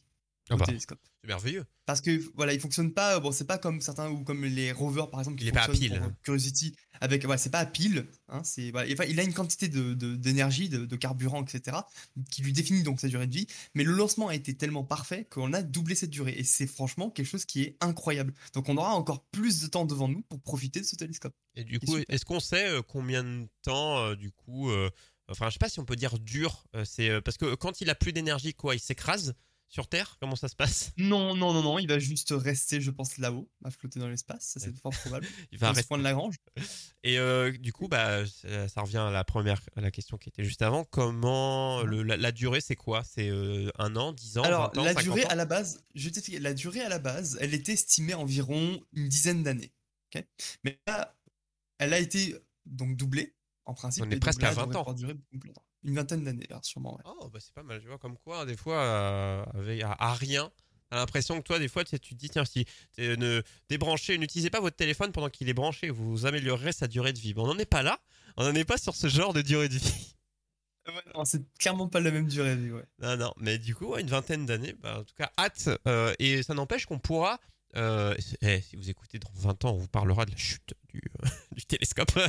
Ah 0.50 0.56
bah, 0.58 0.66
télescope. 0.66 1.00
C'est 1.22 1.28
merveilleux. 1.28 1.66
Parce 1.86 2.02
que 2.02 2.22
voilà, 2.36 2.54
il 2.54 2.60
fonctionne 2.60 2.94
pas. 2.94 3.20
Bon, 3.20 3.32
c'est 3.32 3.46
pas 3.48 3.58
comme 3.58 3.82
certains 3.82 4.10
ou 4.10 4.24
comme 4.24 4.44
les 4.46 4.72
rovers 4.72 5.10
par 5.10 5.20
exemple. 5.20 5.38
Qui 5.38 5.46
Il 5.46 5.48
est 5.50 5.52
pas 5.52 5.64
à 5.64 5.70
pile. 5.70 5.96
pour, 5.98 6.08
euh, 6.08 6.12
Curiosity 6.24 6.76
avec 7.00 7.26
ouais, 7.28 7.38
c'est 7.38 7.50
pas 7.50 7.60
à 7.60 7.66
pile. 7.66 8.08
Hein, 8.30 8.42
c'est 8.44 8.72
voilà, 8.72 8.92
enfin, 8.94 9.04
il 9.06 9.20
a 9.20 9.24
une 9.24 9.34
quantité 9.34 9.68
de 9.68 9.94
de- 9.94 10.16
d'énergie, 10.16 10.70
de, 10.70 10.86
de 10.86 10.96
carburant, 10.96 11.44
etc. 11.44 11.78
qui 12.32 12.42
lui 12.42 12.54
définit 12.54 12.84
donc 12.84 13.00
sa 13.00 13.08
durée 13.08 13.28
de 13.28 13.34
vie. 13.36 13.48
Mais 13.76 13.84
le 13.84 13.92
lancement 13.94 14.28
a 14.30 14.36
été 14.36 14.56
tellement 14.56 14.84
parfait 14.84 15.26
qu'on 15.30 15.54
a 15.54 15.62
doublé 15.62 15.96
cette 15.96 16.10
durée 16.10 16.34
et 16.38 16.44
c'est 16.44 16.68
franchement 16.68 17.10
quelque 17.10 17.28
chose 17.28 17.46
qui 17.46 17.62
est 17.64 17.78
incroyable. 17.82 18.34
Donc 18.54 18.70
on 18.70 18.78
aura 18.78 18.94
encore 18.96 19.24
plus 19.26 19.62
de 19.62 19.68
temps 19.68 19.86
devant 19.86 20.08
nous 20.08 20.22
pour 20.24 20.40
profiter 20.42 20.80
de 20.82 20.86
ce 20.86 20.96
télescope. 20.96 21.34
Et 21.56 21.64
du 21.64 21.80
coup, 21.80 21.98
est-ce 22.10 22.26
qu'on 22.26 22.40
sait 22.40 22.68
euh, 22.70 22.82
combien 22.82 23.24
de 23.24 23.48
temps, 23.64 23.98
euh, 24.00 24.16
du 24.16 24.32
coup, 24.32 24.70
euh, 24.70 24.90
enfin, 25.30 25.48
je 25.50 25.54
sais 25.54 25.60
pas 25.60 25.70
si 25.70 25.80
on 25.80 25.86
peut 25.86 25.96
dire 25.96 26.20
dur, 26.20 26.64
euh, 26.76 26.86
c'est 26.86 27.10
euh, 27.10 27.22
parce 27.22 27.38
que 27.38 27.56
quand 27.56 27.82
il 27.82 27.90
a 27.90 27.96
plus 27.96 28.14
d'énergie, 28.14 28.54
quoi, 28.54 28.76
il 28.76 28.80
s'écrase 28.80 29.34
sur 29.69 29.88
Terre 29.88 30.17
Comment 30.19 30.36
ça 30.36 30.47
se 30.47 30.56
passe? 30.56 30.91
Non, 30.97 31.36
non, 31.36 31.53
non, 31.53 31.62
non, 31.62 31.80
il 31.80 31.88
va 31.88 31.99
juste 31.99 32.34
rester, 32.36 32.80
je 32.82 32.89
pense, 32.91 33.17
là-haut, 33.17 33.49
à 33.63 33.71
flotter 33.71 33.99
dans 33.99 34.08
l'espace. 34.08 34.43
Ça, 34.45 34.60
c'est 34.60 34.75
fort 34.77 34.93
probable. 34.93 35.27
Il 35.51 35.58
va 35.60 35.71
rester. 35.71 35.97
de 35.97 36.01
Lagrange. 36.03 36.36
Et 37.03 37.19
euh, 37.19 37.51
du 37.51 37.73
coup, 37.73 37.88
bah, 37.88 38.25
ça, 38.25 38.82
revient 38.82 38.97
à 38.97 39.12
la 39.12 39.23
première, 39.23 39.62
à 39.75 39.82
la 39.82 39.91
question 39.91 40.17
qui 40.17 40.30
était 40.30 40.43
juste 40.43 40.62
avant. 40.62 40.84
Comment 40.86 41.84
le, 41.84 42.03
la, 42.03 42.17
la 42.17 42.32
durée, 42.32 42.62
c'est 42.62 42.75
quoi? 42.75 43.03
C'est 43.03 43.30
euh, 43.30 43.69
un 43.77 43.95
an, 43.95 44.13
dix 44.13 44.38
ans, 44.38 44.43
Alors, 44.43 44.71
20 44.73 44.82
ans, 44.82 44.84
la 44.84 44.93
50 44.93 45.03
durée 45.03 45.25
ans? 45.25 45.30
à 45.30 45.36
la 45.36 45.45
base, 45.45 45.84
je 45.95 46.06
vais 46.06 46.12
t'expliquer, 46.12 46.39
la 46.39 46.53
durée 46.53 46.82
à 46.82 46.89
la 46.89 46.99
base, 46.99 47.38
elle 47.41 47.53
était 47.53 47.73
estimée 47.73 48.13
à 48.13 48.19
environ 48.19 48.82
une 48.93 49.08
dizaine 49.10 49.43
d'années. 49.43 49.73
Mais 50.63 50.80
là, 50.88 51.15
elle 51.77 51.93
a 51.93 51.99
été 51.99 52.36
donc 52.65 52.95
doublée, 52.95 53.36
en 53.65 53.73
principe. 53.73 54.03
On 54.06 54.10
est 54.10 54.19
presque 54.19 54.41
à 54.43 54.47
là, 54.47 54.53
20 54.53 54.62
elle 54.63 54.69
devrait 54.69 54.89
ans. 54.89 54.93
durer 54.93 55.13
plus 55.39 55.47
longtemps. 55.47 55.63
Une 55.88 55.95
vingtaine 55.95 56.23
d'années, 56.23 56.45
là, 56.50 56.60
sûrement, 56.63 56.95
ouais. 56.97 57.04
Oh, 57.06 57.30
bah 57.30 57.39
c'est 57.41 57.54
pas 57.54 57.63
mal, 57.63 57.82
tu 57.82 57.88
vois, 57.88 57.97
comme 57.97 58.17
quoi, 58.17 58.45
des 58.45 58.58
fois, 58.58 58.78
euh, 58.82 59.43
avec, 59.56 59.82
à, 59.82 59.93
à 59.97 60.13
rien, 60.13 60.52
t'as 60.89 60.97
l'impression 60.97 61.38
que 61.39 61.43
toi, 61.47 61.60
des 61.60 61.69
fois, 61.69 61.84
tu, 61.86 61.97
te 61.97 62.13
dis, 62.13 62.30
tiens, 62.30 62.43
si 62.45 62.65
ne 62.97 63.41
débranchez, 63.69 64.17
n'utilisez 64.17 64.50
pas 64.50 64.60
votre 64.60 64.76
téléphone 64.76 65.12
pendant 65.13 65.30
qu'il 65.30 65.47
est 65.47 65.54
branché, 65.54 65.89
vous 65.89 66.26
améliorerez 66.26 66.73
sa 66.73 66.88
durée 66.88 67.13
de 67.13 67.19
vie. 67.19 67.34
Mais 67.34 67.41
on 67.41 67.47
n'en 67.47 67.58
est 67.58 67.65
pas 67.65 67.84
là, 67.84 68.00
on 68.36 68.43
n'en 68.43 68.54
est 68.54 68.65
pas 68.65 68.78
sur 68.78 68.95
ce 68.95 69.08
genre 69.08 69.34
de 69.34 69.41
durée 69.41 69.69
de 69.69 69.76
vie. 69.78 70.13
Ouais, 70.88 70.93
non, 71.13 71.26
c'est 71.26 71.43
clairement 71.60 71.89
pas 71.89 72.00
la 72.00 72.12
même 72.12 72.28
durée 72.28 72.56
de 72.56 72.62
vie, 72.62 72.71
ouais. 72.71 72.86
Non, 73.00 73.17
non, 73.17 73.34
mais 73.36 73.58
du 73.58 73.76
coup, 73.76 73.97
une 73.97 74.08
vingtaine 74.08 74.45
d'années, 74.45 74.73
bah, 74.82 75.00
en 75.00 75.04
tout 75.04 75.15
cas, 75.15 75.30
hâte. 75.38 75.69
euh, 75.86 76.13
et 76.17 76.43
ça 76.43 76.54
n'empêche 76.54 76.86
qu'on 76.86 76.97
pourra. 76.97 77.41
Euh, 77.75 78.15
eh, 78.41 78.62
si 78.62 78.75
vous 78.75 78.89
écoutez 78.89 79.19
dans 79.19 79.30
20 79.36 79.65
ans, 79.65 79.71
on 79.73 79.77
vous 79.77 79.88
parlera 79.88 80.25
de 80.25 80.32
la 80.32 80.38
chute 80.38 80.73
du, 80.93 81.01
euh, 81.23 81.27
du 81.56 81.65
télescope. 81.65 82.12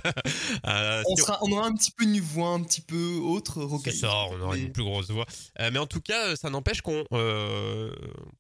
Euh, 0.67 1.03
On, 1.07 1.17
si 1.17 1.23
sera, 1.23 1.39
on 1.43 1.53
aura 1.53 1.67
un 1.67 1.75
petit 1.75 1.93
peu 1.93 2.05
une 2.05 2.21
voix 2.21 2.49
un 2.49 2.63
petit 2.63 2.81
peu 2.81 3.15
autre, 3.23 3.69
C'est 3.85 3.93
ça, 3.93 4.13
on 4.31 4.41
aura 4.41 4.57
Mais- 4.57 4.63
une 4.63 4.73
plus 4.73 4.83
grosse 4.83 5.11
voix. 5.11 5.27
Euh, 5.61 5.71
mais 5.73 5.79
en 5.79 5.87
tout 5.87 6.01
cas, 6.01 6.37
ça 6.37 6.51
n'empêche 6.51 6.83
qu'on 6.83 7.05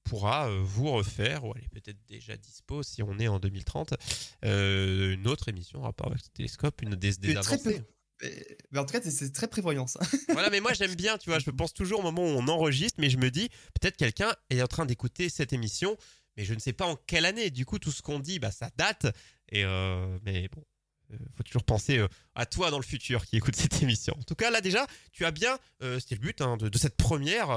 pourra 0.05 0.51
vous 0.63 0.91
refaire, 0.91 1.45
ou 1.45 1.53
elle 1.57 1.65
est 1.65 1.69
peut-être 1.69 1.99
déjà 2.09 2.37
dispo 2.37 2.83
si 2.83 3.03
on 3.03 3.19
est 3.19 3.29
en 3.29 3.39
2030, 3.39 3.95
euh, 4.45 5.15
une 5.15 5.29
autre 5.29 5.49
émission 5.49 5.81
en 5.81 5.83
rapport 5.85 6.09
avec 6.09 6.21
ce 6.21 6.31
télescope, 6.31 6.83
une 6.83 6.97
des, 6.97 7.13
des 7.17 7.37
avancées. 7.37 7.83
Mais, 8.73 8.81
en 8.81 8.85
tout 8.85 8.93
cas, 8.93 9.01
c'est 9.03 9.33
très 9.33 9.47
prévoyant, 9.47 9.87
ça. 9.87 10.01
voilà, 10.33 10.51
mais 10.51 10.61
moi 10.61 10.73
j'aime 10.73 10.95
bien, 10.97 11.19
tu 11.19 11.31
vois, 11.31 11.39
je 11.39 11.51
pense 11.51 11.73
toujours 11.73 12.01
au 12.01 12.03
moment 12.03 12.23
où 12.23 12.37
on 12.37 12.49
enregistre, 12.49 12.99
mais 13.01 13.11
je 13.11 13.17
me 13.17 13.31
dis, 13.31 13.49
peut-être 13.81 13.97
quelqu'un 13.97 14.33
est 14.51 14.61
en 14.61 14.67
train 14.67 14.87
d'écouter 14.87 15.29
cette 15.29 15.53
émission, 15.53 15.97
mais 16.39 16.45
je 16.45 16.55
ne 16.55 16.61
sais 16.61 16.73
pas 16.73 16.87
en 16.87 16.97
quelle 16.97 17.27
année. 17.27 17.51
Du 17.51 17.67
coup, 17.67 17.79
tout 17.81 17.91
ce 17.91 18.01
qu'on 18.01 18.21
dit, 18.21 18.39
bah, 18.39 18.53
ça 18.53 18.71
date. 18.77 19.07
Et 19.51 19.65
euh, 19.65 20.19
mais 20.25 20.49
bon, 20.49 20.63
faut 21.37 21.43
toujours 21.43 21.65
penser 21.65 22.01
à 22.35 22.47
toi 22.47 22.71
dans 22.71 22.79
le 22.79 22.85
futur 22.85 23.27
qui 23.27 23.37
écoute 23.37 23.57
cette 23.57 23.83
émission. 23.83 24.15
En 24.17 24.23
tout 24.23 24.37
cas, 24.37 24.51
là 24.51 24.61
déjà, 24.61 24.87
tu 25.11 25.25
as 25.25 25.33
bien, 25.33 25.59
c'était 25.99 26.15
le 26.15 26.21
but 26.21 26.41
hein, 26.41 26.57
de, 26.57 26.79
cette 26.79 26.97
première 26.97 27.49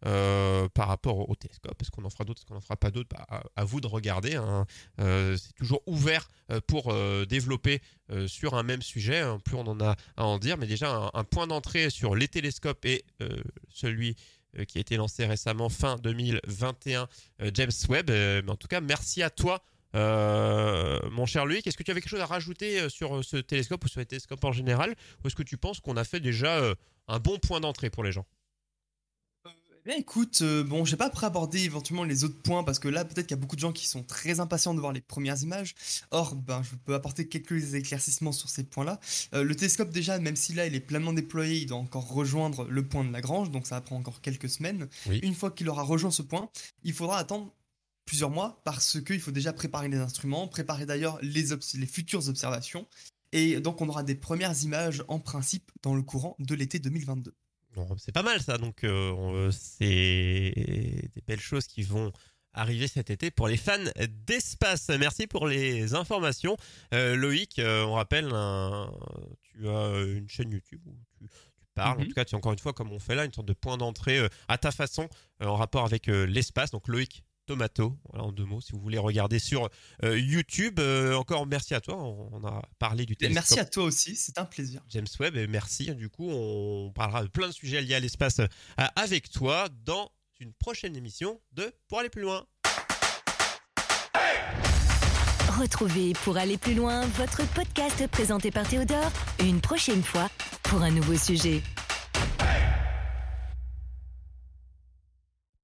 par 0.00 0.86
rapport 0.86 1.28
au, 1.28 1.34
télescope. 1.34 1.80
Est-ce 1.80 1.90
qu'on 1.90 2.04
en 2.04 2.10
fera 2.10 2.24
d'autres, 2.24 2.42
est-ce 2.42 2.46
qu'on 2.46 2.56
en 2.56 2.60
fera 2.60 2.76
pas 2.76 2.90
d'autres? 2.90 3.08
Bah, 3.10 3.42
à, 3.56 3.64
vous 3.64 3.80
de 3.80 3.86
regarder. 3.86 4.36
Hein. 4.36 4.66
c'est 4.98 5.54
toujours 5.56 5.82
ouvert 5.86 6.28
pour 6.66 6.94
développer 7.26 7.80
sur 8.26 8.54
un 8.54 8.62
même 8.62 8.82
sujet. 8.82 9.20
Hein. 9.20 9.40
plus 9.42 9.56
on 9.56 9.66
en 9.66 9.80
a 9.80 9.96
à 10.16 10.24
en 10.24 10.38
dire, 10.38 10.58
mais 10.58 10.66
déjà 10.66 10.94
un, 10.94 11.10
un 11.14 11.24
point 11.24 11.46
d'entrée 11.46 11.88
sur 11.88 12.14
les 12.14 12.28
télescopes 12.28 12.84
et 12.84 13.04
celui 13.70 14.10
euh, 14.10 14.14
qui 14.66 14.78
a 14.78 14.80
été 14.80 14.96
lancé 14.96 15.26
récemment 15.26 15.68
fin 15.68 15.96
2021, 15.96 17.08
euh, 17.42 17.50
James 17.54 17.70
Webb. 17.88 18.10
Euh, 18.10 18.42
mais 18.44 18.50
en 18.50 18.56
tout 18.56 18.68
cas, 18.68 18.80
merci 18.80 19.22
à 19.22 19.30
toi. 19.30 19.62
mon 19.94 21.26
cher 21.26 21.46
Loïc, 21.46 21.66
est-ce 21.66 21.76
que 21.76 21.82
tu 21.82 21.90
avais 21.90 22.00
quelque 22.00 22.10
chose 22.10 22.20
à 22.20 22.26
rajouter 22.26 22.88
sur 22.88 23.24
ce 23.24 23.36
télescope 23.36 23.84
ou 23.84 23.88
sur 23.88 24.00
les 24.00 24.06
télescopes 24.06 24.44
en 24.44 24.52
général? 24.52 24.94
Ou 25.22 25.28
est-ce 25.28 25.36
que 25.36 25.42
tu 25.42 25.56
penses 25.56 25.80
qu'on 25.80 25.96
a 25.96 26.04
fait 26.04 26.20
déjà 26.20 26.62
un 27.08 27.18
bon 27.18 27.38
point 27.38 27.60
d'entrée 27.60 27.90
pour 27.90 28.04
les 28.04 28.12
gens? 28.12 28.26
Bien, 29.90 29.98
écoute, 29.98 30.38
euh, 30.42 30.62
bon, 30.62 30.84
j'ai 30.84 30.96
pas 30.96 31.10
pré-abordé 31.10 31.64
éventuellement 31.64 32.04
les 32.04 32.22
autres 32.22 32.40
points 32.40 32.62
parce 32.62 32.78
que 32.78 32.86
là, 32.86 33.04
peut-être 33.04 33.26
qu'il 33.26 33.36
y 33.36 33.38
a 33.38 33.40
beaucoup 33.40 33.56
de 33.56 33.60
gens 33.60 33.72
qui 33.72 33.88
sont 33.88 34.04
très 34.04 34.38
impatients 34.38 34.72
de 34.72 34.78
voir 34.78 34.92
les 34.92 35.00
premières 35.00 35.42
images. 35.42 35.74
Or, 36.12 36.36
ben, 36.36 36.62
je 36.62 36.76
peux 36.76 36.94
apporter 36.94 37.26
quelques 37.26 37.74
éclaircissements 37.74 38.30
sur 38.30 38.48
ces 38.48 38.62
points-là. 38.62 39.00
Euh, 39.34 39.42
le 39.42 39.54
télescope, 39.56 39.90
déjà, 39.90 40.18
même 40.20 40.36
si 40.36 40.52
là, 40.52 40.66
il 40.66 40.76
est 40.76 40.80
pleinement 40.80 41.12
déployé, 41.12 41.58
il 41.58 41.66
doit 41.66 41.78
encore 41.78 42.08
rejoindre 42.08 42.68
le 42.68 42.86
point 42.86 43.04
de 43.04 43.12
Lagrange, 43.12 43.50
donc 43.50 43.66
ça 43.66 43.76
va 43.76 43.80
prendre 43.80 44.00
encore 44.00 44.20
quelques 44.20 44.48
semaines. 44.48 44.88
Une 45.22 45.34
fois 45.34 45.50
qu'il 45.50 45.68
aura 45.68 45.82
rejoint 45.82 46.12
ce 46.12 46.22
point, 46.22 46.48
il 46.84 46.92
faudra 46.92 47.18
attendre 47.18 47.52
plusieurs 48.04 48.30
mois 48.30 48.60
parce 48.64 49.00
qu'il 49.00 49.20
faut 49.20 49.32
déjà 49.32 49.52
préparer 49.52 49.88
les 49.88 49.98
instruments, 49.98 50.46
préparer 50.46 50.86
d'ailleurs 50.86 51.18
les, 51.20 51.46
les 51.74 51.86
futures 51.86 52.28
observations. 52.28 52.86
Et 53.32 53.60
donc, 53.60 53.80
on 53.80 53.88
aura 53.88 54.04
des 54.04 54.14
premières 54.14 54.62
images 54.62 55.02
en 55.08 55.18
principe 55.18 55.72
dans 55.82 55.96
le 55.96 56.02
courant 56.02 56.36
de 56.38 56.54
l'été 56.54 56.78
2022 56.78 57.34
c'est 57.98 58.12
pas 58.12 58.22
mal 58.22 58.40
ça, 58.40 58.58
donc 58.58 58.84
euh, 58.84 59.50
c'est 59.52 59.82
des 61.14 61.22
belles 61.26 61.40
choses 61.40 61.66
qui 61.66 61.82
vont 61.82 62.12
arriver 62.52 62.88
cet 62.88 63.10
été 63.10 63.30
pour 63.30 63.48
les 63.48 63.56
fans 63.56 63.78
d'espace. 64.26 64.88
Merci 64.88 65.26
pour 65.26 65.46
les 65.46 65.94
informations. 65.94 66.56
Euh, 66.92 67.14
Loïc, 67.14 67.58
euh, 67.58 67.84
on 67.84 67.94
rappelle, 67.94 68.28
tu 69.42 69.68
as 69.68 70.02
une 70.02 70.28
chaîne 70.28 70.50
YouTube 70.50 70.80
où 70.86 70.96
tu, 71.16 71.28
parles, 71.74 71.98
en 71.98 72.00
mhm. 72.00 72.08
tout 72.08 72.14
cas 72.14 72.24
tu 72.24 72.34
es 72.34 72.36
encore 72.36 72.52
une 72.52 72.58
fois 72.58 72.72
comme 72.72 72.92
on 72.92 72.98
fait 72.98 73.14
là, 73.14 73.24
une 73.24 73.32
sorte 73.32 73.46
de 73.46 73.52
point 73.52 73.76
d'entrée 73.76 74.20
à 74.48 74.58
ta 74.58 74.72
façon 74.72 75.08
en 75.40 75.54
rapport 75.54 75.84
avec 75.84 76.06
l'espace. 76.06 76.70
Donc 76.72 76.88
Loïc 76.88 77.22
Tomato, 77.50 77.98
voilà 78.08 78.26
en 78.26 78.30
deux 78.30 78.44
mots, 78.44 78.60
si 78.60 78.70
vous 78.70 78.78
voulez 78.78 78.96
regarder 78.96 79.40
sur 79.40 79.68
euh, 80.04 80.16
YouTube. 80.16 80.78
Euh, 80.78 81.14
encore 81.14 81.48
merci 81.48 81.74
à 81.74 81.80
toi, 81.80 81.96
on, 81.96 82.46
a 82.46 82.62
parlé 82.78 83.04
du 83.04 83.16
télescope. 83.16 83.34
Merci 83.34 83.58
à 83.58 83.64
toi 83.64 83.82
aussi, 83.82 84.14
c'est 84.14 84.38
un 84.38 84.44
plaisir. 84.44 84.82
James 84.88 85.08
Webb, 85.18 85.36
et 85.36 85.48
merci. 85.48 85.92
Du 85.96 86.08
coup, 86.08 86.30
on 86.30 86.92
parlera 86.92 87.24
de 87.24 87.28
plein 87.28 87.48
de 87.48 87.52
sujets 87.52 87.82
liés 87.82 87.96
à 87.96 87.98
l'espace 87.98 88.38
euh, 88.38 88.46
avec 88.94 89.32
toi 89.32 89.68
dans 89.84 90.12
une 90.38 90.52
prochaine 90.52 90.94
émission 90.94 91.40
de 91.50 91.72
Pour 91.88 91.98
aller 91.98 92.08
plus 92.08 92.22
loin. 92.22 92.46
Retrouvez 95.58 96.12
Pour 96.22 96.36
aller 96.36 96.56
plus 96.56 96.74
loin 96.74 97.04
votre 97.16 97.44
podcast 97.52 98.06
présenté 98.06 98.52
par 98.52 98.68
Théodore 98.68 99.10
une 99.40 99.60
prochaine 99.60 100.04
fois 100.04 100.28
pour 100.62 100.82
un 100.82 100.92
nouveau 100.92 101.16
sujet. 101.16 101.62